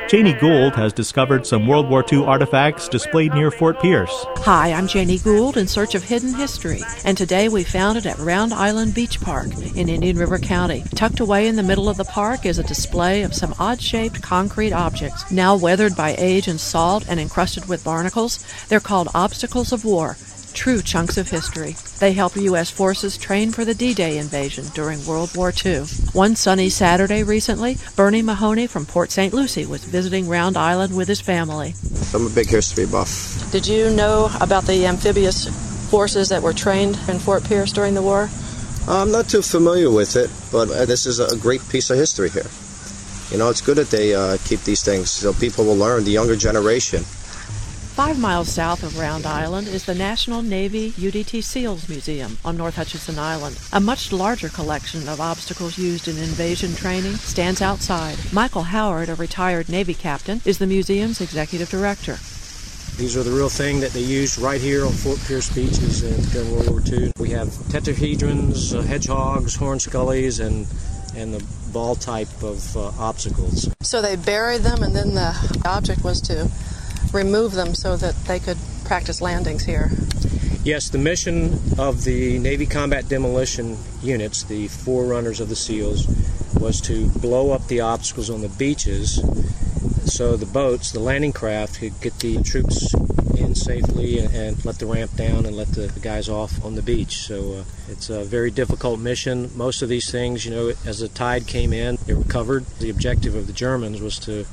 Janie 0.08 0.34
Gould 0.34 0.76
has 0.76 0.94
discovered 0.94 1.48
some 1.48 1.68
World 1.68 1.90
War 1.90 2.06
II 2.12 2.26
artifacts 2.26 2.88
displayed 2.88 3.34
near 3.34 3.50
Fort 3.50 3.82
Pierce. 3.82 4.26
Hi, 4.38 4.72
I'm 4.72 4.88
Janie 4.88 5.18
Gould 5.18 5.58
in 5.58 5.68
search 5.68 5.96
of 5.96 6.04
hidden 6.04 6.34
history, 6.34 6.82
and 7.04 7.18
today 7.18 7.50
we 7.50 7.64
found 7.64 7.98
it 7.98 8.06
at 8.06 8.20
Round 8.20 8.54
Island 8.54 8.94
Beach 8.94 9.20
Park 9.20 9.48
in 9.76 9.90
Indian 9.90 10.18
River 10.18 10.38
County. 10.38 10.84
Tucked 10.94 11.20
away 11.20 11.48
in 11.48 11.56
the 11.56 11.64
middle 11.64 11.90
of 11.90 11.98
the 11.98 12.04
park 12.06 12.46
is 12.46 12.60
a 12.60 12.64
display 12.64 13.24
of 13.24 13.34
some 13.34 13.56
odd 13.58 13.82
shaped 13.82 14.22
concrete 14.22 14.74
objects, 14.74 15.32
now 15.32 15.56
weathered 15.56 15.96
by 15.96 16.16
age 16.18 16.48
and 16.48 16.60
salt 16.60 17.06
and 17.10 17.20
encrusted 17.20 17.68
with 17.68 17.84
barnacles. 17.84 18.46
They're 18.68 18.80
called 18.80 19.10
obstacles 19.16 19.72
of 19.72 19.84
war 19.84 20.18
true 20.56 20.82
chunks 20.82 21.18
of 21.18 21.30
history. 21.30 21.76
They 22.00 22.14
help 22.14 22.36
U.S. 22.36 22.72
forces 22.72 23.18
train 23.18 23.52
for 23.52 23.66
the 23.66 23.76
D 23.76 23.94
Day 23.94 24.18
invasion 24.18 24.66
during 24.74 25.06
World 25.06 25.36
War 25.36 25.54
II. 25.66 25.82
One 26.14 26.36
sunny 26.36 26.70
Saturday 26.70 27.24
recently, 27.24 27.78
Bernie 27.96 28.22
Mahoney 28.22 28.68
from 28.68 28.86
Port 28.86 29.12
St. 29.12 29.34
Lucie 29.34 29.66
was 29.66 29.84
visiting 29.84 30.28
Round 30.28 30.58
Island 30.58 30.96
with 30.96 31.08
his 31.08 31.22
family. 31.22 31.76
I'm 32.14 32.26
a 32.26 32.30
big 32.30 32.48
history 32.48 32.86
buff. 32.86 33.52
Did 33.52 33.68
you 33.68 33.90
know 33.92 34.30
about 34.42 34.66
the 34.66 34.86
amphibious 34.86 35.48
forces 35.90 36.30
that 36.30 36.42
were 36.42 36.54
trained 36.54 36.98
in 37.08 37.20
Fort 37.20 37.44
Pierce 37.44 37.72
during 37.72 37.94
the 37.94 38.02
war? 38.02 38.30
I'm 38.88 39.12
not 39.12 39.28
too 39.28 39.42
familiar 39.42 39.90
with 39.90 40.16
it, 40.16 40.30
but 40.52 40.70
uh, 40.70 40.86
this 40.86 41.06
is 41.06 41.20
a 41.20 41.36
great 41.38 41.68
piece 41.70 41.90
of 41.90 41.98
history 41.98 42.30
here. 42.30 42.50
You 43.32 43.40
know, 43.40 43.50
it's 43.50 43.62
good 43.62 43.78
that 43.78 43.90
they 43.90 44.14
uh, 44.14 44.38
keep 44.46 44.62
these 44.62 44.84
things 44.84 45.10
so 45.10 45.34
people 45.34 45.66
will 45.66 45.76
learn, 45.76 46.04
the 46.04 46.12
younger 46.12 46.36
generation. 46.36 47.04
Five 47.96 48.20
miles 48.20 48.50
south 48.50 48.84
of 48.84 49.00
Round 49.00 49.26
Island 49.26 49.70
is 49.70 49.86
the 49.86 49.96
National 49.96 50.42
Navy 50.42 50.92
UDT 50.92 51.42
SEALs 51.42 51.88
Museum 51.88 52.38
on 52.44 52.58
North 52.58 52.76
Hutchinson 52.76 53.18
Island. 53.18 53.58
A 53.72 53.80
much 53.80 54.12
larger 54.12 54.50
collection 54.50 55.08
of 55.08 55.22
obstacles 55.22 55.78
used 55.78 56.10
in 56.10 56.18
invasion 56.18 56.76
training 56.76 57.14
stands 57.14 57.62
outside. 57.62 58.18
Michael 58.34 58.64
Howard, 58.64 59.08
a 59.08 59.16
retired 59.16 59.70
Navy 59.70 59.94
captain, 59.94 60.42
is 60.44 60.58
the 60.58 60.68
museum's 60.68 61.22
executive 61.22 61.70
director. 61.70 62.18
These 62.98 63.16
are 63.16 63.24
the 63.24 63.32
real 63.32 63.48
thing 63.48 63.80
that 63.80 63.92
they 63.92 64.02
used 64.02 64.40
right 64.40 64.60
here 64.60 64.86
on 64.86 64.92
Fort 64.92 65.20
Pierce 65.26 65.50
beaches 65.56 66.02
during 66.34 66.52
World 66.52 66.70
War 66.70 66.82
II. 66.86 67.14
We 67.18 67.30
have 67.30 67.48
tetrahedrons, 67.48 68.78
uh, 68.78 68.82
hedgehogs, 68.82 69.56
horn 69.56 69.80
scullies, 69.80 70.46
and 70.46 70.68
and 71.16 71.34
the 71.34 71.46
ball 71.72 71.96
type 71.96 72.44
of 72.44 72.76
uh, 72.76 72.92
obstacles. 73.00 73.74
So 73.82 74.02
they 74.02 74.18
buried 74.18 74.64
them, 74.64 74.84
and 74.84 74.94
then 74.94 75.16
the 75.16 75.62
object 75.64 76.04
was 76.04 76.20
to 76.24 76.52
remove 77.16 77.54
them 77.54 77.74
so 77.74 77.96
that 77.98 78.16
they 78.26 78.40
could 78.40 78.58
practice 78.84 79.22
landings 79.22 79.64
here. 79.64 79.92
Yes, 80.64 80.90
the 80.90 80.98
mission 80.98 81.60
of 81.78 82.04
the 82.04 82.40
Navy 82.40 82.66
Combat 82.66 83.08
Demolition 83.08 83.78
Units, 84.02 84.44
the 84.44 84.68
forerunners 84.68 85.40
of 85.40 85.50
the 85.50 85.56
SEALs, 85.56 86.08
was 86.60 86.82
to 86.82 87.08
blow 87.20 87.52
up 87.52 87.68
the 87.68 87.82
obstacles 87.82 88.30
on 88.30 88.42
the 88.42 88.50
beaches 88.50 89.20
so 90.06 90.38
the 90.38 90.46
boats, 90.46 90.92
the 90.92 91.00
landing 91.00 91.34
craft, 91.34 91.80
could 91.80 92.00
get 92.00 92.20
the 92.20 92.42
troops 92.44 92.94
in 93.38 93.56
safely 93.56 94.20
and, 94.20 94.34
and 94.34 94.64
let 94.64 94.80
the 94.80 94.86
ramp 94.86 95.14
down 95.16 95.46
and 95.46 95.58
let 95.58 95.68
the, 95.70 95.92
guys 96.02 96.30
off 96.30 96.64
on 96.64 96.76
the 96.76 96.82
beach. 96.82 97.18
So 97.18 97.54
uh, 97.54 97.64
it's 97.90 98.10
a 98.10 98.24
very 98.24 98.52
difficult 98.52 99.00
mission. 99.00 99.50
Most 99.56 99.82
of 99.82 99.90
these 99.90 100.12
things, 100.12 100.46
you 100.46 100.52
know, 100.52 100.74
as 100.86 101.00
the 101.00 101.08
tide 101.08 101.48
came 101.48 101.74
in, 101.74 101.98
they 102.06 102.14
were 102.14 102.24
covered. 102.24 102.66
The 102.80 102.90
objective 102.90 103.36
of 103.36 103.48
the 103.48 103.54
Germans 103.54 104.00
was 104.00 104.20
to 104.20 104.46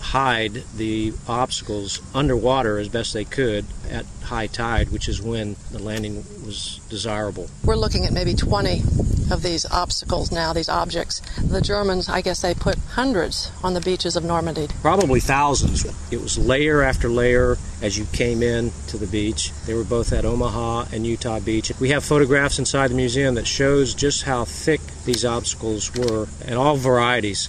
hide 0.00 0.64
the 0.76 1.12
obstacles 1.28 2.00
underwater 2.14 2.78
as 2.78 2.88
best 2.88 3.12
they 3.12 3.24
could 3.24 3.64
at 3.90 4.06
high 4.24 4.46
tide, 4.46 4.90
which 4.90 5.08
is 5.08 5.20
when 5.20 5.56
the 5.70 5.78
landing 5.78 6.24
was 6.44 6.80
desirable. 6.88 7.48
We're 7.64 7.76
looking 7.76 8.06
at 8.06 8.12
maybe 8.12 8.34
20 8.34 8.82
of 9.30 9.42
these 9.42 9.66
obstacles 9.66 10.32
now, 10.32 10.52
these 10.52 10.68
objects. 10.68 11.20
The 11.38 11.60
Germans, 11.60 12.08
I 12.08 12.20
guess 12.20 12.42
they 12.42 12.54
put 12.54 12.78
hundreds 12.78 13.52
on 13.62 13.74
the 13.74 13.80
beaches 13.80 14.16
of 14.16 14.24
Normandy. 14.24 14.68
Probably 14.82 15.20
thousands. 15.20 15.84
It 16.10 16.20
was 16.20 16.38
layer 16.38 16.82
after 16.82 17.08
layer 17.08 17.56
as 17.82 17.98
you 17.98 18.06
came 18.06 18.42
in 18.42 18.72
to 18.88 18.98
the 18.98 19.06
beach. 19.06 19.52
They 19.66 19.74
were 19.74 19.84
both 19.84 20.12
at 20.12 20.24
Omaha 20.24 20.86
and 20.92 21.06
Utah 21.06 21.40
Beach. 21.40 21.72
We 21.78 21.90
have 21.90 22.04
photographs 22.04 22.58
inside 22.58 22.88
the 22.88 22.96
museum 22.96 23.34
that 23.36 23.46
shows 23.46 23.94
just 23.94 24.24
how 24.24 24.44
thick 24.44 24.80
these 25.04 25.24
obstacles 25.24 25.94
were 25.94 26.26
and 26.44 26.56
all 26.56 26.76
varieties 26.76 27.48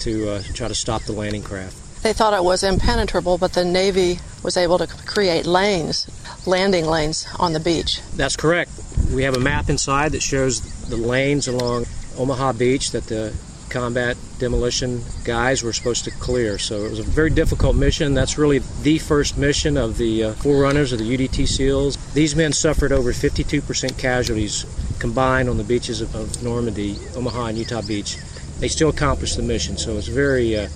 to 0.00 0.30
uh, 0.30 0.42
try 0.54 0.68
to 0.68 0.74
stop 0.74 1.02
the 1.02 1.12
landing 1.12 1.42
craft. 1.42 1.81
They 2.02 2.12
thought 2.12 2.34
it 2.34 2.42
was 2.42 2.64
impenetrable, 2.64 3.38
but 3.38 3.52
the 3.52 3.64
Navy 3.64 4.18
was 4.42 4.56
able 4.56 4.78
to 4.78 4.88
create 5.06 5.46
lanes, 5.46 6.08
landing 6.46 6.84
lanes 6.84 7.28
on 7.38 7.52
the 7.52 7.60
beach. 7.60 8.00
That's 8.16 8.36
correct. 8.36 8.72
We 9.12 9.22
have 9.22 9.36
a 9.36 9.40
map 9.40 9.70
inside 9.70 10.12
that 10.12 10.22
shows 10.22 10.60
the 10.88 10.96
lanes 10.96 11.46
along 11.46 11.86
Omaha 12.18 12.54
Beach 12.54 12.90
that 12.90 13.04
the 13.06 13.32
combat 13.70 14.16
demolition 14.38 15.02
guys 15.24 15.62
were 15.62 15.72
supposed 15.72 16.04
to 16.04 16.10
clear. 16.10 16.58
So 16.58 16.84
it 16.84 16.90
was 16.90 16.98
a 16.98 17.04
very 17.04 17.30
difficult 17.30 17.76
mission. 17.76 18.14
That's 18.14 18.36
really 18.36 18.58
the 18.82 18.98
first 18.98 19.38
mission 19.38 19.76
of 19.76 19.96
the 19.96 20.24
uh, 20.24 20.32
forerunners 20.34 20.92
of 20.92 20.98
the 20.98 21.16
UDT 21.16 21.48
SEALs. 21.48 21.96
These 22.12 22.36
men 22.36 22.52
suffered 22.52 22.92
over 22.92 23.12
52% 23.12 23.96
casualties 23.96 24.66
combined 24.98 25.48
on 25.48 25.56
the 25.56 25.64
beaches 25.64 26.00
of, 26.00 26.14
of 26.14 26.42
Normandy, 26.42 26.98
Omaha, 27.16 27.46
and 27.46 27.58
Utah 27.58 27.80
Beach. 27.80 28.18
They 28.58 28.68
still 28.68 28.90
accomplished 28.90 29.36
the 29.36 29.42
mission. 29.42 29.78
So 29.78 29.96
it's 29.96 30.08
very 30.08 30.56
uh, 30.56 30.68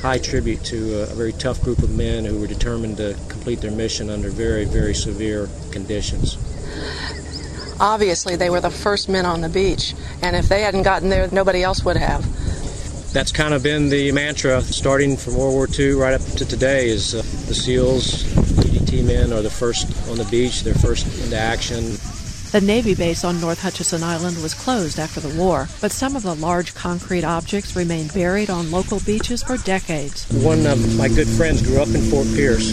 high 0.00 0.18
tribute 0.18 0.62
to 0.64 1.02
a, 1.02 1.06
very 1.14 1.32
tough 1.32 1.60
group 1.62 1.78
of 1.78 1.90
men 1.90 2.24
who 2.24 2.38
were 2.38 2.46
determined 2.46 2.96
to 2.98 3.16
complete 3.28 3.60
their 3.60 3.70
mission 3.70 4.10
under 4.10 4.28
very, 4.28 4.64
very 4.64 4.94
severe 4.94 5.48
conditions. 5.72 6.36
Obviously, 7.80 8.36
they 8.36 8.50
were 8.50 8.60
the 8.60 8.70
first 8.70 9.08
men 9.08 9.26
on 9.26 9.40
the 9.40 9.48
beach, 9.48 9.94
and 10.22 10.34
if 10.36 10.48
they 10.48 10.62
hadn't 10.62 10.82
gotten 10.82 11.08
there, 11.08 11.28
nobody 11.30 11.62
else 11.62 11.84
would 11.84 11.96
have. 11.96 12.24
That's 13.12 13.32
kind 13.32 13.54
of 13.54 13.62
been 13.62 13.88
the 13.88 14.12
mantra 14.12 14.60
starting 14.62 15.16
from 15.16 15.36
World 15.36 15.54
War 15.54 15.68
II 15.78 15.92
right 15.92 16.14
up 16.14 16.22
to 16.22 16.44
today 16.44 16.88
is 16.88 17.14
uh, 17.14 17.18
the 17.48 17.54
SEALs, 17.54 18.24
UDT 18.24 19.04
men 19.04 19.32
are 19.32 19.42
the 19.42 19.50
first 19.50 19.86
on 20.08 20.18
the 20.18 20.24
beach, 20.24 20.62
they're 20.62 20.74
first 20.74 21.06
into 21.22 21.36
action. 21.36 21.96
The 22.56 22.62
Navy 22.62 22.94
base 22.94 23.22
on 23.22 23.38
North 23.38 23.60
Hutchinson 23.60 24.02
Island 24.02 24.42
was 24.42 24.54
closed 24.54 24.98
after 24.98 25.20
the 25.20 25.38
war, 25.38 25.68
but 25.82 25.92
some 25.92 26.16
of 26.16 26.22
the 26.22 26.34
large 26.34 26.74
concrete 26.74 27.22
objects 27.22 27.76
remained 27.76 28.14
buried 28.14 28.48
on 28.48 28.70
local 28.70 28.98
beaches 29.00 29.42
for 29.42 29.58
decades. 29.58 30.26
One 30.42 30.64
of 30.64 30.96
my 30.96 31.08
good 31.08 31.28
friends 31.28 31.60
grew 31.60 31.82
up 31.82 31.88
in 31.88 32.00
Fort 32.10 32.26
Pierce. 32.34 32.72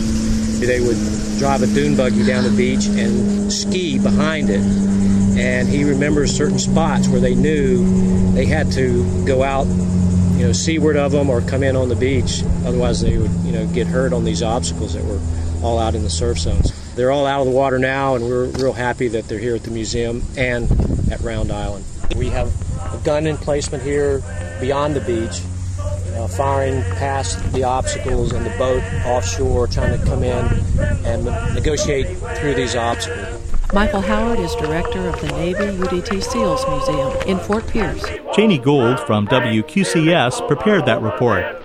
They 0.61 0.79
would 0.79 0.95
drive 1.37 1.63
a 1.63 1.67
dune 1.67 1.97
buggy 1.97 2.25
down 2.25 2.45
the 2.45 2.55
beach 2.55 2.85
and 2.85 3.51
ski 3.51 3.99
behind 3.99 4.49
it. 4.49 4.61
And 5.37 5.67
he 5.67 5.83
remembers 5.83 6.33
certain 6.33 6.59
spots 6.59 7.09
where 7.09 7.19
they 7.19 7.35
knew 7.35 8.31
they 8.31 8.45
had 8.45 8.71
to 8.71 9.25
go 9.25 9.43
out, 9.43 9.65
you 10.37 10.45
know, 10.45 10.53
seaward 10.53 10.95
of 10.95 11.11
them 11.11 11.29
or 11.29 11.41
come 11.41 11.61
in 11.61 11.75
on 11.75 11.89
the 11.89 11.97
beach. 11.97 12.41
Otherwise, 12.65 13.01
they 13.01 13.17
would, 13.17 13.31
you 13.43 13.51
know, 13.51 13.67
get 13.67 13.87
hurt 13.87 14.13
on 14.13 14.23
these 14.23 14.41
obstacles 14.41 14.93
that 14.93 15.03
were 15.03 15.19
all 15.61 15.77
out 15.77 15.93
in 15.93 16.03
the 16.03 16.09
surf 16.09 16.39
zones. 16.39 16.71
They're 16.95 17.11
all 17.11 17.25
out 17.25 17.41
of 17.41 17.47
the 17.47 17.51
water 17.51 17.79
now, 17.79 18.15
and 18.15 18.25
we're 18.25 18.45
real 18.45 18.73
happy 18.73 19.07
that 19.09 19.27
they're 19.27 19.39
here 19.39 19.55
at 19.55 19.63
the 19.63 19.71
museum 19.71 20.23
and 20.37 20.69
at 21.11 21.19
Round 21.21 21.51
Island. 21.51 21.85
We 22.15 22.29
have 22.29 22.53
a 22.93 22.97
gun 23.03 23.25
emplacement 23.25 23.83
here 23.83 24.21
beyond 24.59 24.95
the 24.95 25.01
beach, 25.01 25.41
uh, 26.15 26.27
firing 26.27 26.83
past 26.95 27.51
the 27.53 27.63
obstacles 27.63 28.31
and 28.31 28.45
the 28.45 28.55
boat 28.57 28.83
offshore, 29.05 29.67
trying 29.67 29.99
to 29.99 30.05
come 30.05 30.23
in 30.23 30.45
and 31.05 31.25
negotiate 31.55 32.15
through 32.37 32.53
these 32.53 32.75
obstacles. 32.75 33.39
Michael 33.73 34.01
Howard 34.01 34.37
is 34.37 34.53
director 34.55 35.07
of 35.09 35.19
the 35.19 35.29
Navy 35.29 35.75
UDT 35.75 36.21
SEALs 36.21 36.63
Museum 36.67 37.11
in 37.27 37.39
Fort 37.39 37.65
Pierce. 37.65 38.05
Janie 38.35 38.59
Gould 38.59 38.99
from 38.99 39.27
WQCS 39.27 40.47
prepared 40.47 40.85
that 40.85 41.01
report. 41.01 41.62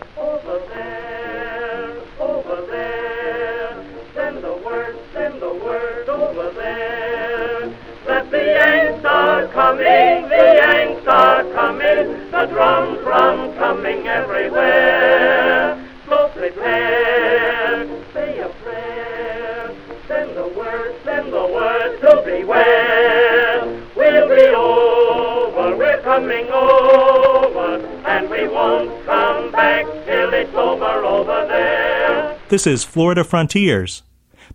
Prepare, 16.59 17.87
say 18.12 18.40
a 18.40 18.49
prayer, 18.49 19.75
send 20.09 20.37
the 20.37 20.49
word, 20.49 20.94
send 21.05 21.33
the 21.33 21.47
word 21.47 22.01
to 22.01 22.23
beware. 22.25 23.64
We'll 23.94 24.29
be 24.29 24.47
over, 24.49 25.77
we're 25.77 26.03
coming 26.03 26.49
over, 26.49 27.87
and 28.07 28.29
we 28.29 28.49
won't 28.49 29.07
come 29.07 29.53
back 29.53 29.85
till 30.05 30.35
it's 30.35 30.53
over 30.55 31.05
over 31.05 31.47
there. 31.47 32.37
This 32.49 32.66
is 32.66 32.83
Florida 32.83 33.23
Frontiers. 33.23 34.03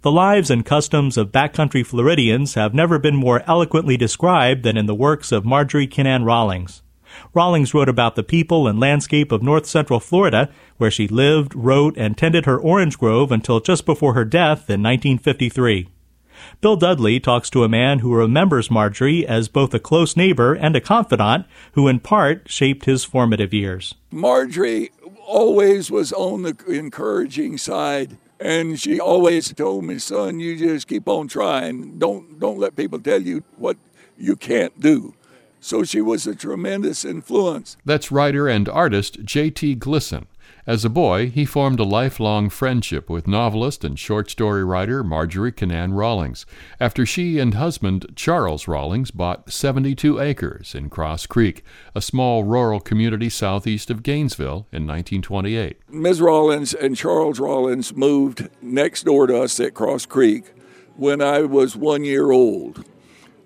The 0.01 0.11
lives 0.11 0.51
and 0.51 0.65
customs 0.65 1.15
of 1.17 1.31
backcountry 1.31 1.85
Floridians 1.85 2.55
have 2.55 2.73
never 2.73 2.99
been 2.99 3.15
more 3.15 3.43
eloquently 3.47 3.95
described 3.95 4.63
than 4.63 4.75
in 4.75 4.87
the 4.87 4.95
works 4.95 5.31
of 5.31 5.45
Marjorie 5.45 5.87
Kinnan 5.87 6.25
Rawlings. 6.25 6.82
Rawlings 7.33 7.73
wrote 7.73 7.89
about 7.89 8.15
the 8.15 8.23
people 8.23 8.67
and 8.67 8.79
landscape 8.79 9.31
of 9.31 9.43
north 9.43 9.65
central 9.65 9.99
Florida, 9.99 10.49
where 10.77 10.91
she 10.91 11.07
lived, 11.07 11.53
wrote, 11.55 11.97
and 11.97 12.17
tended 12.17 12.45
her 12.45 12.59
orange 12.59 12.97
grove 12.97 13.31
until 13.31 13.59
just 13.59 13.85
before 13.85 14.13
her 14.13 14.25
death 14.25 14.69
in 14.69 14.81
1953. 14.81 15.89
Bill 16.61 16.75
Dudley 16.75 17.19
talks 17.19 17.49
to 17.51 17.63
a 17.63 17.69
man 17.69 17.99
who 17.99 18.13
remembers 18.13 18.71
Marjorie 18.71 19.25
as 19.25 19.47
both 19.47 19.73
a 19.73 19.79
close 19.79 20.17
neighbor 20.17 20.53
and 20.53 20.75
a 20.75 20.81
confidant 20.81 21.45
who, 21.73 21.87
in 21.87 21.99
part, 21.99 22.49
shaped 22.49 22.85
his 22.85 23.03
formative 23.03 23.53
years. 23.53 23.95
Marjorie 24.11 24.91
always 25.25 25.89
was 25.89 26.11
on 26.13 26.43
the 26.43 26.55
encouraging 26.67 27.57
side. 27.57 28.17
And 28.39 28.79
she 28.79 28.99
always 28.99 29.53
told 29.53 29.85
me, 29.85 29.99
son, 29.99 30.39
you 30.39 30.57
just 30.57 30.87
keep 30.87 31.07
on 31.07 31.29
trying. 31.29 31.97
Don't 31.97 32.39
don't 32.39 32.59
let 32.59 32.75
people 32.75 32.99
tell 32.99 33.21
you 33.21 33.43
what 33.55 33.77
you 34.17 34.35
can't 34.35 34.77
do. 34.81 35.13
So 35.63 35.85
she 35.85 36.01
was 36.01 36.27
a 36.27 36.35
tremendous 36.35 37.05
influence. 37.05 37.77
That's 37.85 38.11
writer 38.11 38.49
and 38.49 38.67
artist 38.67 39.23
J.T. 39.23 39.77
Glisson. 39.77 40.25
As 40.67 40.83
a 40.83 40.89
boy, 40.89 41.29
he 41.29 41.45
formed 41.45 41.79
a 41.79 41.85
lifelong 41.85 42.49
friendship 42.49 43.09
with 43.09 43.29
novelist 43.29 43.85
and 43.85 43.97
short 43.97 44.29
story 44.29 44.65
writer 44.65 45.05
Marjorie 45.05 45.53
Kinnan 45.53 45.93
Rawlings 45.95 46.45
after 46.81 47.05
she 47.05 47.39
and 47.39 47.53
husband 47.53 48.07
Charles 48.17 48.67
Rawlings 48.67 49.09
bought 49.09 49.53
72 49.53 50.19
acres 50.19 50.75
in 50.75 50.89
Cross 50.89 51.27
Creek, 51.27 51.63
a 51.95 52.01
small 52.01 52.43
rural 52.43 52.81
community 52.81 53.29
southeast 53.29 53.89
of 53.89 54.03
Gainesville, 54.03 54.67
in 54.73 54.85
1928. 54.85 55.77
Ms. 55.89 56.19
Rawlings 56.19 56.73
and 56.73 56.97
Charles 56.97 57.39
Rawlings 57.39 57.95
moved 57.95 58.49
next 58.61 59.03
door 59.03 59.27
to 59.27 59.41
us 59.41 59.57
at 59.61 59.73
Cross 59.73 60.07
Creek 60.07 60.53
when 60.97 61.21
I 61.21 61.43
was 61.43 61.77
one 61.77 62.03
year 62.03 62.31
old. 62.31 62.85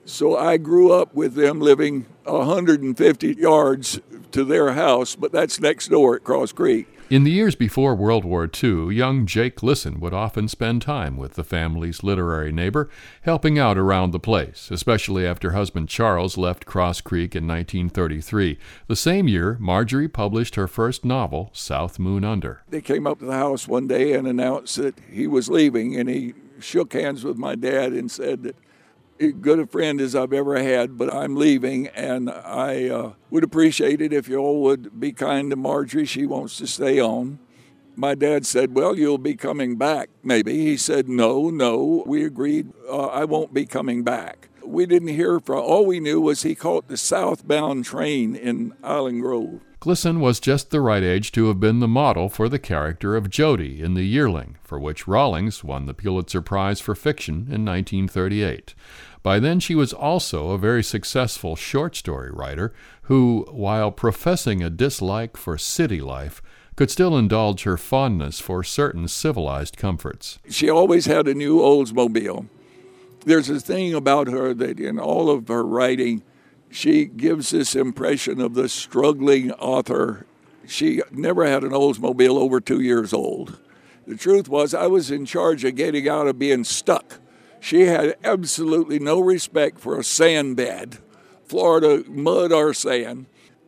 So 0.07 0.37
I 0.37 0.55
grew 0.55 0.93
up 0.93 1.13
with 1.13 1.33
them 1.33 1.59
living 1.59 2.05
150 2.23 3.33
yards 3.33 3.99
to 4.31 4.45
their 4.45 4.71
house, 4.71 5.17
but 5.17 5.33
that's 5.33 5.59
next 5.59 5.89
door 5.89 6.15
at 6.15 6.23
Cross 6.23 6.53
Creek. 6.53 6.87
In 7.09 7.25
the 7.25 7.31
years 7.31 7.55
before 7.55 7.93
World 7.93 8.23
War 8.23 8.49
II, 8.63 8.95
young 8.95 9.25
Jake 9.25 9.57
Glisson 9.57 9.99
would 9.99 10.13
often 10.13 10.47
spend 10.47 10.81
time 10.81 11.17
with 11.17 11.33
the 11.33 11.43
family's 11.43 12.03
literary 12.03 12.53
neighbor, 12.53 12.89
helping 13.23 13.59
out 13.59 13.77
around 13.77 14.11
the 14.11 14.19
place, 14.19 14.69
especially 14.71 15.27
after 15.27 15.51
husband 15.51 15.89
Charles 15.89 16.37
left 16.37 16.65
Cross 16.65 17.01
Creek 17.01 17.35
in 17.35 17.45
1933. 17.45 18.57
The 18.87 18.95
same 18.95 19.27
year, 19.27 19.57
Marjorie 19.59 20.07
published 20.07 20.55
her 20.55 20.69
first 20.69 21.03
novel, 21.03 21.49
South 21.51 21.99
Moon 21.99 22.23
Under. 22.23 22.61
They 22.69 22.81
came 22.81 23.05
up 23.05 23.19
to 23.19 23.25
the 23.25 23.33
house 23.33 23.67
one 23.67 23.87
day 23.87 24.13
and 24.13 24.25
announced 24.25 24.77
that 24.77 24.97
he 25.11 25.27
was 25.27 25.49
leaving, 25.49 25.97
and 25.97 26.07
he 26.07 26.33
shook 26.61 26.93
hands 26.93 27.25
with 27.25 27.37
my 27.37 27.55
dad 27.55 27.91
and 27.91 28.09
said 28.09 28.43
that 28.43 28.55
good 29.17 29.59
a 29.59 29.67
friend 29.67 29.99
as 29.99 30.15
I've 30.15 30.33
ever 30.33 30.61
had, 30.61 30.97
but 30.97 31.13
I'm 31.13 31.35
leaving, 31.35 31.87
and 31.87 32.29
I 32.29 32.89
uh, 32.89 33.13
would 33.29 33.43
appreciate 33.43 34.01
it 34.01 34.13
if 34.13 34.27
you 34.27 34.37
all 34.37 34.61
would 34.63 34.99
be 34.99 35.11
kind 35.13 35.49
to 35.49 35.55
Marjorie. 35.55 36.05
She 36.05 36.25
wants 36.25 36.57
to 36.57 36.67
stay 36.67 36.99
on. 36.99 37.39
My 37.95 38.13
dad 38.13 38.45
said, 38.45 38.75
Well, 38.75 38.95
you'll 38.95 39.17
be 39.17 39.35
coming 39.35 39.75
back, 39.75 40.09
maybe. 40.23 40.53
He 40.53 40.77
said, 40.77 41.09
No, 41.09 41.49
no. 41.49 42.03
We 42.05 42.23
agreed, 42.23 42.71
uh, 42.87 43.07
I 43.07 43.25
won't 43.25 43.53
be 43.53 43.65
coming 43.65 44.03
back. 44.03 44.49
We 44.63 44.85
didn't 44.85 45.07
hear 45.09 45.39
from, 45.39 45.59
all 45.59 45.85
we 45.85 45.99
knew 45.99 46.21
was 46.21 46.43
he 46.43 46.53
caught 46.53 46.89
the 46.89 46.97
southbound 46.97 47.85
train 47.85 48.35
in 48.35 48.73
Island 48.83 49.21
Grove. 49.21 49.61
Glisson 49.79 50.19
was 50.19 50.39
just 50.39 50.71
the 50.71 50.81
right 50.81 51.03
age 51.03 51.31
to 51.31 51.47
have 51.47 51.59
been 51.59 51.79
the 51.79 51.87
model 51.87 52.29
for 52.29 52.49
the 52.49 52.59
character 52.59 53.15
of 53.15 53.29
Jody 53.29 53.81
in 53.81 53.93
The 53.93 54.03
Yearling, 54.03 54.57
for 54.63 54.79
which 54.79 55.07
Rawlings 55.07 55.63
won 55.63 55.85
the 55.85 55.93
Pulitzer 55.93 56.41
Prize 56.41 56.81
for 56.81 56.95
Fiction 56.95 57.47
in 57.49 57.63
1938. 57.63 58.73
By 59.23 59.39
then, 59.39 59.59
she 59.59 59.75
was 59.75 59.93
also 59.93 60.51
a 60.51 60.57
very 60.57 60.83
successful 60.83 61.55
short 61.55 61.95
story 61.95 62.31
writer 62.31 62.73
who, 63.03 63.45
while 63.49 63.91
professing 63.91 64.63
a 64.63 64.69
dislike 64.69 65.37
for 65.37 65.57
city 65.57 66.01
life, 66.01 66.41
could 66.75 66.91
still 66.91 67.17
indulge 67.17 67.63
her 67.63 67.77
fondness 67.77 68.39
for 68.39 68.63
certain 68.63 69.07
civilized 69.07 69.77
comforts. 69.77 70.39
She 70.49 70.69
always 70.69 71.07
had 71.07 71.27
a 71.27 71.33
new 71.33 71.59
Oldsmobile. 71.59 72.47
There's 73.25 73.49
a 73.49 73.59
thing 73.59 73.93
about 73.93 74.27
her 74.27 74.53
that 74.53 74.79
in 74.79 74.99
all 74.99 75.29
of 75.29 75.47
her 75.47 75.65
writing, 75.65 76.23
she 76.69 77.05
gives 77.05 77.49
this 77.49 77.75
impression 77.75 78.39
of 78.39 78.53
the 78.53 78.69
struggling 78.69 79.51
author. 79.53 80.25
She 80.67 81.01
never 81.11 81.45
had 81.45 81.63
an 81.63 81.71
Oldsmobile 81.71 82.37
over 82.37 82.61
two 82.61 82.79
years 82.79 83.11
old. 83.11 83.57
The 84.05 84.15
truth 84.15 84.47
was, 84.47 84.73
I 84.73 84.87
was 84.87 85.11
in 85.11 85.25
charge 85.25 85.63
of 85.63 85.75
getting 85.75 86.07
out 86.07 86.27
of 86.27 86.39
being 86.39 86.63
stuck. 86.63 87.19
She 87.59 87.81
had 87.81 88.15
absolutely 88.23 88.99
no 88.99 89.19
respect 89.19 89.79
for 89.79 89.99
a 89.99 90.03
sand 90.03 90.57
bed, 90.57 90.99
Florida 91.45 92.03
mud 92.07 92.51
or 92.51 92.73
sand. 92.73 93.25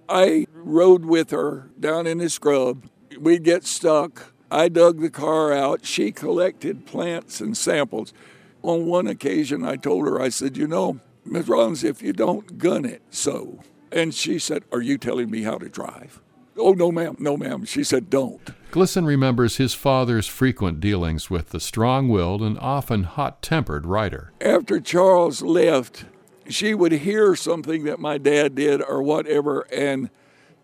I 0.08 0.48
rode 0.54 1.06
with 1.06 1.32
her 1.32 1.70
down 1.80 2.08
in 2.08 2.20
the 2.20 2.30
scrub. 2.30 2.90
We'd 3.20 3.44
get 3.44 3.66
stuck. 3.66 4.34
I 4.52 4.70
dug 4.70 5.00
the 5.00 5.10
car 5.10 5.54
out. 5.54 5.86
She 5.86 6.12
collected 6.12 6.86
plants 6.86 7.40
and 7.42 7.56
samples. 7.56 8.14
On 8.62 8.88
one 8.88 9.08
occasion, 9.08 9.64
I 9.64 9.76
told 9.76 10.06
her, 10.06 10.20
I 10.20 10.30
said, 10.30 10.58
You 10.58 10.68
know, 10.68 11.00
Ms. 11.26 11.48
Rawlings, 11.48 11.84
if 11.84 12.02
you 12.02 12.14
don't 12.14 12.58
gun 12.58 12.86
it, 12.86 13.02
so. 13.10 13.60
And 13.92 14.14
she 14.14 14.40
said, 14.40 14.64
Are 14.72 14.82
you 14.82 14.98
telling 14.98 15.30
me 15.30 15.44
how 15.44 15.58
to 15.58 15.70
drive? 15.70 16.22
Oh, 16.60 16.74
no, 16.74 16.92
ma'am, 16.92 17.16
no, 17.20 17.38
ma'am. 17.38 17.66
She 17.66 17.84
said, 17.84 18.10
Don't. 18.10 18.42
Glisson 18.72 19.06
remembers 19.06 19.58
his 19.58 19.74
father's 19.74 20.28
frequent 20.28 20.80
dealings 20.80 21.30
with 21.30 21.50
the 21.50 21.60
strong 21.60 22.08
willed 22.10 22.42
and 22.42 22.60
often 22.60 23.04
hot 23.04 23.42
tempered 23.42 23.86
writer. 23.86 24.32
After 24.42 24.80
Charles 24.80 25.42
left, 25.42 26.06
she 26.48 26.74
would 26.74 26.92
hear 26.92 27.36
something 27.36 27.84
that 27.86 28.00
my 28.00 28.18
dad 28.18 28.56
did 28.56 28.82
or 28.82 29.02
whatever, 29.02 29.62
and 29.74 30.10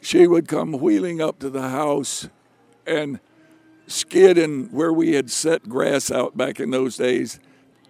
she 0.02 0.28
would 0.28 0.48
come 0.48 0.74
wheeling 0.74 1.20
up 1.20 1.40
to 1.40 1.50
the 1.50 1.70
house 1.70 2.30
and 2.86 3.20
skid 3.88 4.38
in 4.38 4.66
where 4.68 4.94
we 4.94 5.14
had 5.14 5.32
set 5.32 5.68
grass 5.70 6.12
out 6.12 6.38
back 6.38 6.60
in 6.60 6.72
those 6.72 6.98
days. 6.98 7.40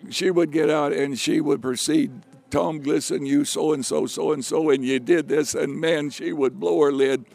She 0.09 0.29
would 0.29 0.51
get 0.51 0.69
out 0.69 0.93
and 0.93 1.17
she 1.19 1.41
would 1.41 1.61
proceed, 1.61 2.21
Tom 2.49 2.81
Glisson, 2.81 3.25
you 3.25 3.43
so 3.43 3.73
and 3.73 3.85
so, 3.85 4.05
so 4.05 4.31
and 4.31 4.45
so, 4.45 4.69
and 4.69 4.85
you 4.85 4.99
did 4.99 5.27
this, 5.27 5.53
and 5.53 5.79
man, 5.79 6.09
she 6.09 6.31
would 6.31 6.59
blow 6.59 6.81
her 6.81 6.91
lid 6.91 7.25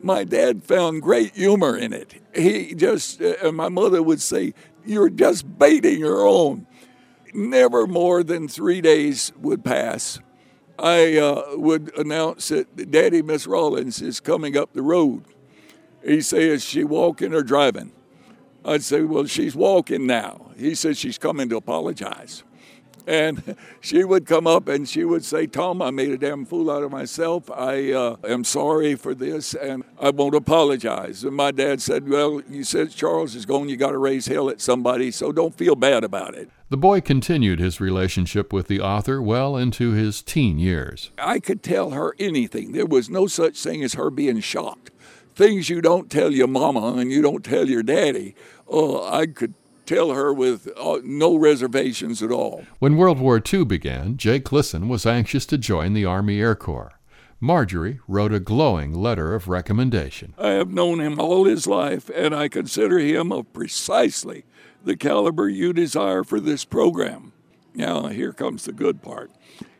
my 0.00 0.24
dad 0.24 0.62
found 0.62 1.02
great 1.02 1.34
humor 1.34 1.76
in 1.76 1.92
it. 1.92 2.14
He 2.34 2.74
just, 2.74 3.20
uh, 3.22 3.52
my 3.52 3.68
mother 3.68 4.02
would 4.02 4.20
say, 4.20 4.54
You're 4.84 5.10
just 5.10 5.58
baiting 5.58 6.02
her 6.02 6.26
on. 6.26 6.66
Never 7.34 7.86
more 7.86 8.22
than 8.22 8.48
three 8.48 8.80
days 8.80 9.32
would 9.36 9.64
pass. 9.64 10.20
I 10.78 11.16
uh, 11.16 11.56
would 11.56 11.96
announce 11.96 12.48
that 12.48 12.90
Daddy 12.90 13.22
Miss 13.22 13.46
Rawlings 13.46 14.02
is 14.02 14.20
coming 14.20 14.56
up 14.56 14.72
the 14.72 14.82
road. 14.82 15.24
He 16.04 16.20
says, 16.20 16.64
she 16.64 16.84
walking 16.84 17.34
or 17.34 17.42
driving? 17.42 17.92
I'd 18.64 18.82
say, 18.82 19.02
Well, 19.02 19.26
she's 19.26 19.56
walking 19.56 20.06
now. 20.06 20.50
He 20.56 20.74
says, 20.74 20.98
She's 20.98 21.18
coming 21.18 21.48
to 21.48 21.56
apologize. 21.56 22.44
And 23.06 23.56
she 23.80 24.02
would 24.02 24.26
come 24.26 24.46
up 24.46 24.68
and 24.68 24.88
she 24.88 25.04
would 25.04 25.24
say, 25.24 25.46
Tom, 25.46 25.80
I 25.80 25.90
made 25.90 26.10
a 26.10 26.18
damn 26.18 26.44
fool 26.44 26.70
out 26.70 26.82
of 26.82 26.90
myself. 26.90 27.50
I 27.50 27.92
uh, 27.92 28.16
am 28.24 28.42
sorry 28.42 28.96
for 28.96 29.14
this 29.14 29.54
and 29.54 29.84
I 30.00 30.10
won't 30.10 30.34
apologize. 30.34 31.22
And 31.22 31.36
my 31.36 31.52
dad 31.52 31.80
said, 31.80 32.08
Well, 32.08 32.42
you 32.50 32.64
said 32.64 32.90
Charles 32.90 33.34
is 33.34 33.46
gone, 33.46 33.68
you 33.68 33.76
got 33.76 33.92
to 33.92 33.98
raise 33.98 34.26
hell 34.26 34.50
at 34.50 34.60
somebody, 34.60 35.10
so 35.10 35.30
don't 35.30 35.54
feel 35.54 35.76
bad 35.76 36.02
about 36.02 36.34
it. 36.34 36.50
The 36.68 36.76
boy 36.76 37.00
continued 37.00 37.60
his 37.60 37.80
relationship 37.80 38.52
with 38.52 38.66
the 38.66 38.80
author 38.80 39.22
well 39.22 39.56
into 39.56 39.92
his 39.92 40.20
teen 40.20 40.58
years. 40.58 41.12
I 41.16 41.38
could 41.38 41.62
tell 41.62 41.90
her 41.90 42.16
anything. 42.18 42.72
There 42.72 42.86
was 42.86 43.08
no 43.08 43.28
such 43.28 43.62
thing 43.62 43.84
as 43.84 43.94
her 43.94 44.10
being 44.10 44.40
shocked. 44.40 44.90
Things 45.36 45.68
you 45.68 45.80
don't 45.80 46.10
tell 46.10 46.32
your 46.32 46.48
mama 46.48 46.94
and 46.94 47.12
you 47.12 47.22
don't 47.22 47.44
tell 47.44 47.68
your 47.68 47.84
daddy. 47.84 48.34
Oh, 48.66 49.06
I 49.08 49.26
could 49.26 49.54
tell 49.86 50.10
her 50.10 50.32
with 50.32 50.68
uh, 50.76 50.98
no 51.04 51.36
reservations 51.36 52.22
at 52.22 52.30
all. 52.30 52.64
When 52.78 52.96
World 52.96 53.18
War 53.18 53.40
II 53.40 53.64
began, 53.64 54.16
Jake 54.16 54.44
Glisson 54.44 54.88
was 54.88 55.06
anxious 55.06 55.46
to 55.46 55.58
join 55.58 55.94
the 55.94 56.04
Army 56.04 56.40
Air 56.40 56.54
Corps. 56.54 56.92
Marjorie 57.38 58.00
wrote 58.08 58.32
a 58.32 58.40
glowing 58.40 58.94
letter 58.94 59.34
of 59.34 59.46
recommendation. 59.46 60.32
I 60.38 60.50
have 60.50 60.70
known 60.70 61.00
him 61.00 61.20
all 61.20 61.44
his 61.44 61.66
life, 61.66 62.10
and 62.14 62.34
I 62.34 62.48
consider 62.48 62.98
him 62.98 63.30
of 63.30 63.52
precisely 63.52 64.44
the 64.82 64.96
caliber 64.96 65.48
you 65.48 65.72
desire 65.72 66.24
for 66.24 66.40
this 66.40 66.64
program. 66.64 67.32
Now, 67.74 68.06
here 68.06 68.32
comes 68.32 68.64
the 68.64 68.72
good 68.72 69.02
part. 69.02 69.30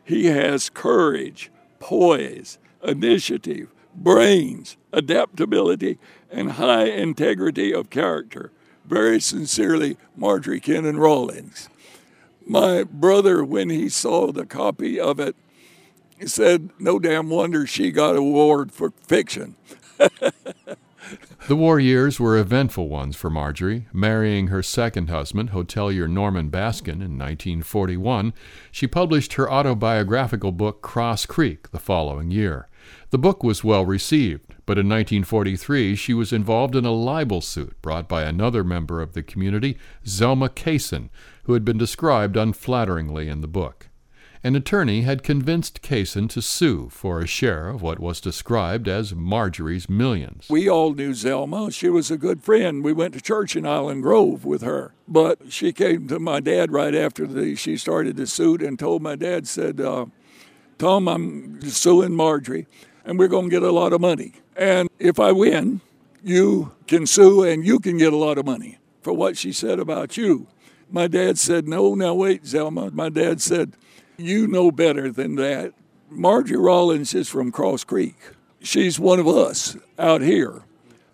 He 0.03 0.25
has 0.25 0.69
courage, 0.69 1.51
poise, 1.79 2.59
initiative, 2.83 3.73
brains, 3.95 4.77
adaptability, 4.93 5.97
and 6.29 6.53
high 6.53 6.85
integrity 6.85 7.73
of 7.73 7.89
character. 7.89 8.51
Very 8.87 9.19
sincerely, 9.19 9.97
Marjorie 10.15 10.61
Kinnan 10.61 10.97
Rawlings. 10.97 11.69
My 12.45 12.83
brother, 12.83 13.43
when 13.43 13.69
he 13.69 13.89
saw 13.89 14.31
the 14.31 14.45
copy 14.45 14.99
of 14.99 15.19
it, 15.19 15.35
said, 16.25 16.69
No 16.79 16.97
damn 16.97 17.29
wonder 17.29 17.67
she 17.67 17.91
got 17.91 18.11
an 18.11 18.17
award 18.17 18.71
for 18.71 18.91
fiction. 19.05 19.55
The 21.47 21.55
war 21.55 21.79
years 21.79 22.19
were 22.19 22.37
eventful 22.37 22.89
ones 22.89 23.15
for 23.15 23.29
Marjorie. 23.29 23.87
Marrying 23.93 24.47
her 24.47 24.61
second 24.61 25.09
husband, 25.09 25.51
hotelier 25.51 26.09
Norton 26.09 26.49
Baskin, 26.49 26.95
in 26.95 27.17
1941, 27.17 28.33
she 28.69 28.85
published 28.85 29.33
her 29.33 29.49
autobiographical 29.49 30.51
book 30.51 30.81
Cross 30.81 31.27
Creek 31.27 31.71
the 31.71 31.79
following 31.79 32.31
year. 32.31 32.67
The 33.09 33.17
book 33.17 33.43
was 33.43 33.63
well 33.63 33.85
received, 33.85 34.55
but 34.65 34.77
in 34.77 34.87
1943 34.87 35.95
she 35.95 36.13
was 36.13 36.33
involved 36.33 36.75
in 36.75 36.85
a 36.85 36.91
libel 36.91 37.41
suit 37.41 37.81
brought 37.81 38.07
by 38.07 38.23
another 38.23 38.63
member 38.63 39.01
of 39.01 39.13
the 39.13 39.23
community, 39.23 39.77
Zelma 40.05 40.49
Cason, 40.49 41.09
who 41.43 41.53
had 41.53 41.63
been 41.63 41.77
described 41.77 42.35
unflatteringly 42.35 43.27
in 43.27 43.41
the 43.41 43.47
book. 43.47 43.87
An 44.43 44.55
attorney 44.55 45.01
had 45.01 45.23
convinced 45.23 45.81
Cason 45.81 46.29
to 46.29 46.41
sue 46.41 46.89
for 46.89 47.19
a 47.19 47.27
share 47.27 47.69
of 47.69 47.81
what 47.81 47.99
was 47.99 48.21
described 48.21 48.87
as 48.87 49.15
Marjorie's 49.15 49.89
millions. 49.89 50.47
We 50.49 50.69
all 50.69 50.93
knew 50.93 51.11
Zelma. 51.11 51.73
She 51.73 51.89
was 51.89 52.11
a 52.11 52.17
good 52.17 52.43
friend. 52.43 52.83
We 52.83 52.93
went 52.93 53.13
to 53.15 53.21
church 53.21 53.55
in 53.55 53.65
Island 53.65 54.03
Grove 54.03 54.45
with 54.45 54.61
her. 54.61 54.93
But 55.07 55.51
she 55.51 55.73
came 55.73 56.07
to 56.07 56.19
my 56.19 56.39
dad 56.39 56.71
right 56.71 56.93
after 56.93 57.25
the, 57.25 57.55
she 57.55 57.77
started 57.77 58.15
the 58.15 58.27
suit 58.27 58.61
and 58.61 58.77
told 58.77 59.01
my 59.01 59.15
dad, 59.15 59.47
said, 59.47 59.81
uh, 59.81 60.05
Tom, 60.77 61.07
I'm 61.07 61.61
suing 61.61 62.13
Marjorie, 62.13 62.67
and 63.03 63.17
we're 63.17 63.27
going 63.27 63.45
to 63.45 63.49
get 63.49 63.63
a 63.63 63.71
lot 63.71 63.93
of 63.93 64.01
money. 64.01 64.33
And 64.55 64.89
if 64.99 65.19
I 65.19 65.31
win, 65.31 65.81
you 66.23 66.73
can 66.87 67.07
sue 67.07 67.43
and 67.43 67.65
you 67.65 67.79
can 67.79 67.97
get 67.97 68.13
a 68.13 68.17
lot 68.17 68.37
of 68.37 68.45
money 68.45 68.77
for 69.01 69.13
what 69.13 69.37
she 69.37 69.51
said 69.51 69.79
about 69.79 70.17
you. 70.17 70.47
My 70.91 71.07
dad 71.07 71.37
said, 71.37 71.67
No, 71.67 71.95
now 71.95 72.13
wait, 72.13 72.43
Zelma. 72.43 72.93
My 72.93 73.09
dad 73.09 73.41
said, 73.41 73.73
You 74.17 74.47
know 74.47 74.71
better 74.71 75.11
than 75.11 75.35
that. 75.35 75.73
Marjorie 76.09 76.57
Rawlings 76.57 77.13
is 77.13 77.27
from 77.27 77.51
Cross 77.51 77.83
Creek. 77.85 78.15
She's 78.61 78.99
one 78.99 79.19
of 79.19 79.27
us 79.27 79.77
out 79.99 80.21
here. 80.21 80.63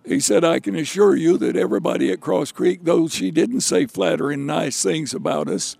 He 0.06 0.19
said, 0.19 0.43
I 0.43 0.60
can 0.60 0.76
assure 0.76 1.15
you 1.15 1.38
that 1.38 1.56
everybody 1.56 2.12
at 2.12 2.19
Cross 2.19 2.52
Creek, 2.52 2.82
though 2.84 3.08
she 3.08 3.32
didn't 3.32 3.62
say 3.62 3.86
flattering, 3.86 4.45
nice 4.45 4.84
things 4.84 5.13
about 5.13 5.47
us, 5.47 5.78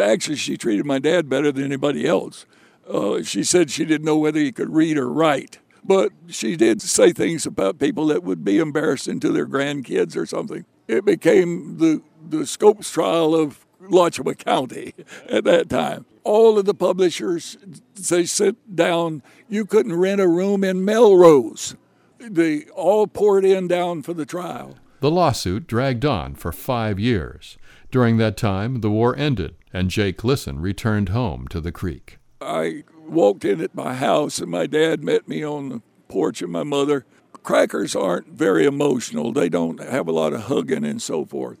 actually, 0.00 0.36
she 0.36 0.56
treated 0.56 0.84
my 0.84 0.98
dad 0.98 1.28
better 1.28 1.50
than 1.50 1.64
anybody 1.64 2.06
else. 2.06 2.44
Uh, 2.88 3.22
she 3.22 3.42
said 3.42 3.70
she 3.70 3.84
didn't 3.84 4.04
know 4.04 4.18
whether 4.18 4.38
he 4.38 4.52
could 4.52 4.74
read 4.74 4.96
or 4.96 5.10
write, 5.10 5.58
but 5.84 6.12
she 6.28 6.56
did 6.56 6.80
say 6.80 7.12
things 7.12 7.46
about 7.46 7.78
people 7.78 8.06
that 8.06 8.22
would 8.22 8.44
be 8.44 8.58
embarrassing 8.58 9.20
to 9.20 9.30
their 9.30 9.46
grandkids 9.46 10.16
or 10.16 10.26
something. 10.26 10.64
It 10.88 11.04
became 11.04 11.78
the, 11.78 12.02
the 12.28 12.46
Scopes 12.46 12.90
trial 12.90 13.34
of 13.34 13.66
Alachua 13.84 14.34
County 14.34 14.94
at 15.28 15.44
that 15.44 15.68
time. 15.68 16.06
All 16.24 16.58
of 16.58 16.64
the 16.64 16.74
publishers, 16.74 17.56
they 17.94 18.26
sit 18.26 18.74
down. 18.74 19.22
You 19.48 19.64
couldn't 19.64 19.96
rent 19.96 20.20
a 20.20 20.28
room 20.28 20.64
in 20.64 20.84
Melrose. 20.84 21.76
They 22.18 22.64
all 22.74 23.06
poured 23.06 23.44
in 23.44 23.68
down 23.68 24.02
for 24.02 24.14
the 24.14 24.26
trial. 24.26 24.76
The 25.00 25.10
lawsuit 25.10 25.66
dragged 25.66 26.04
on 26.04 26.34
for 26.34 26.52
five 26.52 26.98
years. 26.98 27.58
During 27.90 28.16
that 28.16 28.36
time, 28.36 28.80
the 28.80 28.90
war 28.90 29.14
ended, 29.16 29.54
and 29.72 29.90
Jake 29.90 30.18
Glisson 30.18 30.60
returned 30.60 31.10
home 31.10 31.46
to 31.48 31.60
the 31.60 31.70
creek. 31.70 32.15
I 32.40 32.84
walked 33.06 33.44
in 33.44 33.60
at 33.60 33.74
my 33.74 33.94
house, 33.94 34.38
and 34.38 34.50
my 34.50 34.66
dad 34.66 35.02
met 35.02 35.28
me 35.28 35.44
on 35.44 35.68
the 35.68 35.82
porch 36.08 36.42
of 36.42 36.50
my 36.50 36.64
mother. 36.64 37.06
Crackers 37.42 37.94
aren't 37.94 38.28
very 38.28 38.66
emotional, 38.66 39.32
they 39.32 39.48
don't 39.48 39.80
have 39.80 40.08
a 40.08 40.12
lot 40.12 40.32
of 40.32 40.42
hugging 40.42 40.84
and 40.84 41.00
so 41.00 41.24
forth. 41.24 41.58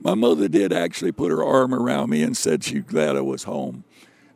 My 0.00 0.14
mother 0.14 0.48
did 0.48 0.72
actually 0.72 1.12
put 1.12 1.30
her 1.30 1.44
arm 1.44 1.74
around 1.74 2.10
me 2.10 2.22
and 2.22 2.36
said 2.36 2.64
she's 2.64 2.82
glad 2.82 3.16
I 3.16 3.20
was 3.20 3.44
home. 3.44 3.84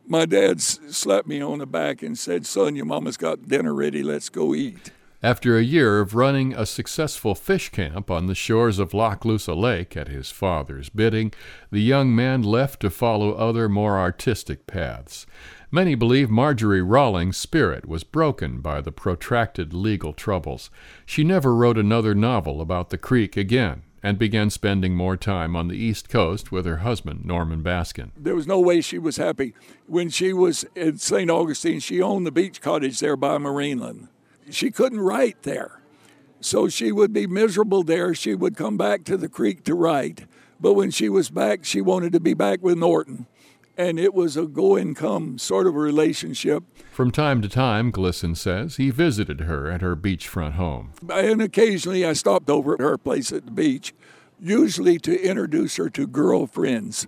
My 0.07 0.27
dad 0.27 0.61
slapped 0.61 1.29
me 1.29 1.41
on 1.41 1.59
the 1.59 1.67
back 1.67 2.03
and 2.03 2.19
said, 2.19 2.47
Son, 2.47 2.77
your 2.77 2.87
mama's 2.87 3.17
got 3.17 3.49
dinner 3.49 3.73
ready, 3.73 4.03
let's 4.03 4.29
go 4.29 4.55
eat. 4.55 4.93
After 5.23 5.59
a 5.59 5.63
year 5.63 6.01
of 6.01 6.15
running 6.15 6.55
a 6.55 6.65
successful 6.65 7.35
fish 7.35 7.69
camp 7.69 8.11
on 8.11 8.25
the 8.25 8.35
shores 8.35 8.79
of 8.79 8.93
Lochloosa 8.93 9.55
Lake 9.55 9.95
at 9.95 10.09
his 10.09 10.31
father's 10.31 10.89
bidding, 10.89 11.35
the 11.71 11.83
young 11.83 12.17
man 12.17 12.43
left 12.43 12.81
to 12.81 12.89
follow 12.89 13.33
other 13.33 13.69
more 13.69 13.99
artistic 13.99 14.67
paths. 14.67 15.27
Many 15.71 15.95
believe 15.95 16.31
Marjorie 16.31 16.81
Rawlings' 16.81 17.37
spirit 17.37 17.87
was 17.87 18.03
broken 18.03 18.63
by 18.63 18.81
the 18.81 18.93
protracted 18.93 19.75
legal 19.75 20.15
troubles. 20.15 20.71
She 21.05 21.23
never 21.23 21.55
wrote 21.55 21.77
another 21.77 22.15
novel 22.15 22.63
about 22.63 22.89
the 22.89 22.97
creek 22.97 23.37
again 23.37 23.83
and 24.03 24.19
began 24.19 24.49
spending 24.49 24.95
more 24.95 25.19
time 25.19 25.55
on 25.55 25.69
the 25.69 25.77
East 25.77 26.09
Coast 26.09 26.51
with 26.51 26.65
her 26.65 26.79
husband, 26.79 27.27
Norton 27.27 27.63
Baskin. 27.63 28.13
There 28.17 28.35
was 28.35 28.47
no 28.47 28.59
way 28.59 28.81
she 28.81 28.99
was 28.99 29.19
happy. 29.19 29.53
When 29.87 30.09
she 30.09 30.33
was 30.33 30.65
in 30.75 30.97
St. 30.97 31.31
Augustine, 31.31 31.81
she 31.81 32.01
owned 32.01 32.27
the 32.27 32.33
beach 32.33 32.63
cottage 32.63 33.01
there 33.01 33.19
by 33.19 33.37
Marineland 33.37 34.09
she 34.51 34.71
couldn't 34.71 35.01
write 35.01 35.43
there. 35.43 35.81
So 36.41 36.69
she 36.69 36.91
would 36.91 37.13
be 37.13 37.27
miserable 37.27 37.83
there. 37.83 38.15
She 38.15 38.35
would 38.35 38.57
come 38.57 38.77
back 38.77 39.05
to 39.05 39.17
the 39.17 39.29
creek 39.29 39.65
to 39.65 39.75
write. 39.75 40.27
But 40.59 40.75
when 40.75 40.91
she 40.91 41.09
was 41.09 41.31
back, 41.31 41.65
she 41.65 41.81
wanted 41.81 42.13
to 42.13 42.21
be 42.21 42.35
back 42.35 42.63
with 42.63 42.79
Norton. 42.79 43.27
And 43.77 43.99
it 43.99 44.13
was 44.13 44.37
a 44.37 44.47
go 44.47 44.77
and 44.77 44.95
come 44.95 45.39
sort 45.39 45.67
of 45.67 45.75
a 45.75 45.79
relationship. 45.79 46.65
From 46.91 47.11
time 47.11 47.41
to 47.43 47.49
time, 47.49 47.93
Glisson 47.93 48.37
says, 48.37 48.77
he 48.77 48.91
visited 48.91 49.41
her 49.41 49.71
at 49.71 49.81
her 49.81 49.97
beachfront 49.97 50.53
home. 50.53 50.93
And 51.11 51.41
occasionally 51.41 52.05
I 52.05 52.13
stopped 52.13 52.51
over 52.51 52.75
at 52.75 52.81
her 52.81 52.99
place 52.99 53.33
at 53.33 53.47
the 53.47 53.51
beach, 53.51 53.95
usually 54.39 54.99
to 54.99 55.23
introduce 55.23 55.77
her 55.77 55.89
to 55.91 56.07
girlfriends. 56.07 57.07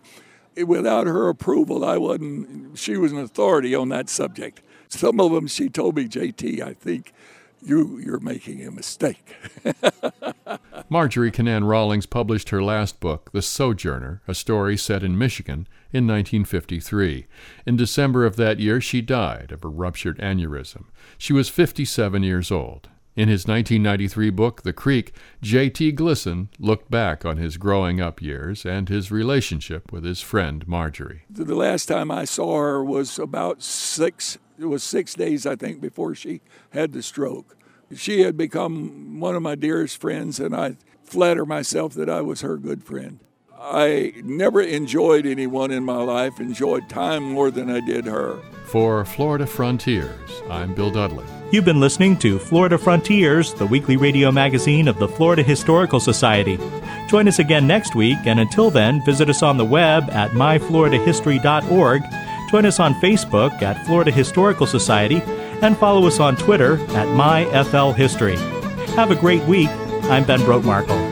Without 0.67 1.07
her 1.07 1.29
approval, 1.29 1.85
I 1.85 1.99
wasn't, 1.99 2.79
she 2.79 2.97
was 2.97 3.13
an 3.13 3.19
authority 3.19 3.75
on 3.75 3.89
that 3.91 4.09
subject. 4.09 4.63
Some 4.93 5.21
of 5.21 5.33
them 5.33 5.47
she 5.47 5.71
told 5.71 5.97
me, 5.97 6.07
JT, 6.07 6.61
I 6.61 6.75
think 6.75 7.15
you 7.63 7.99
you're 7.99 8.21
making 8.21 8.65
a 8.67 8.71
mistake. 8.71 9.37
Marjorie 10.91 11.33
Kinnan 11.33 11.67
Rawlings 11.67 12.05
published 12.05 12.51
her 12.51 12.63
last 12.63 13.01
book, 13.01 13.31
The 13.33 13.41
Sojourner, 13.41 14.21
a 14.29 14.35
story 14.35 14.77
set 14.77 15.03
in 15.03 15.17
Michigan, 15.17 15.67
in 15.93 16.07
1953. 16.07 17.27
In 17.65 17.77
December 17.77 18.27
of 18.27 18.37
that 18.37 18.61
year, 18.61 18.83
she 18.83 19.01
died 19.01 19.51
of 19.51 19.65
a 19.65 19.69
ruptured 19.69 20.19
aneurysm. 20.19 20.85
She 21.17 21.33
was 21.33 21.49
57 21.49 22.23
years 22.23 22.51
old. 22.51 22.91
In 23.15 23.29
his 23.29 23.47
1993 23.47 24.31
book, 24.31 24.63
The 24.63 24.73
Creek, 24.73 25.15
J.T. 25.41 25.93
Glisson 25.93 26.49
looked 26.59 26.91
back 26.91 27.25
on 27.25 27.39
his 27.39 27.57
growing 27.57 28.01
up 28.01 28.21
years 28.21 28.67
and 28.67 28.89
his 28.89 29.11
relationship 29.11 29.91
with 29.91 30.05
his 30.05 30.21
friend 30.21 30.67
Marjorie. 30.69 31.23
The 31.31 31.55
last 31.55 31.87
time 31.87 32.11
I 32.11 32.25
saw 32.25 32.59
her 32.59 32.85
was 32.85 33.19
about 33.19 33.63
six, 33.63 34.39
it 34.63 34.67
was 34.67 34.83
six 34.83 35.15
days, 35.15 35.47
I 35.47 35.57
think, 35.57 35.81
before 35.81 36.15
she 36.15 36.41
had 36.71 36.93
the 36.93 37.03
stroke. 37.03 37.57
She 37.95 38.23
had 38.23 38.37
become 38.37 39.21
one 39.21 39.35
of 39.35 39.43
my 39.43 39.55
dearest 39.55 40.01
friends, 40.01 40.41
and 40.41 40.55
I 40.55 40.77
flatter 41.05 41.45
myself 41.45 41.93
that 41.95 42.09
I 42.09 42.23
was 42.23 42.41
her 42.41 42.57
good 42.57 42.83
friend. 42.85 43.19
I 43.61 44.15
never 44.25 44.61
enjoyed 44.61 45.27
anyone 45.27 45.71
in 45.71 45.85
my 45.85 46.03
life, 46.03 46.41
enjoyed 46.41 46.89
time 46.89 47.23
more 47.23 47.51
than 47.51 47.71
I 47.71 47.81
did 47.81 48.07
her. 48.07 48.41
For 48.65 49.05
Florida 49.05 49.47
Frontiers, 49.47 50.43
I'm 50.49 50.75
Bill 50.75 50.91
Dudley. 50.91 51.25
You've 51.53 51.67
been 51.67 51.79
listening 51.79 52.17
to 52.21 52.39
Florida 52.39 52.79
Frontiers, 52.79 53.53
the 53.53 53.67
weekly 53.67 53.97
radio 53.97 54.33
magazine 54.33 54.89
of 54.89 54.99
the 54.99 55.07
Florida 55.07 55.43
Historical 55.43 56.01
Society. 56.01 56.59
Join 57.09 57.29
us 57.29 57.39
again 57.39 57.67
next 57.67 57.95
week, 57.95 58.17
and 58.25 58.41
until 58.41 58.71
then, 58.71 59.05
visit 59.05 59.29
us 59.29 59.43
on 59.43 59.59
the 59.59 59.65
web 59.65 60.09
at 60.11 60.31
myfloridahistory.org. 60.31 62.03
Join 62.53 62.67
us 62.67 62.79
on 62.79 62.95
Facebook 62.97 63.63
at 63.63 63.83
Florida 63.87 64.11
Historical 64.11 64.67
Society, 64.67 65.23
and 65.63 65.75
follow 65.79 66.07
us 66.07 66.21
on 66.21 66.37
Twitter 66.37 66.75
at 66.91 67.09
myflhistory. 67.09 68.37
Have 68.95 69.11
a 69.11 69.17
great 69.17 69.43
week. 69.45 69.71
I'm 70.11 70.25
Ben 70.25 70.41
Brotemarkle. 70.41 71.12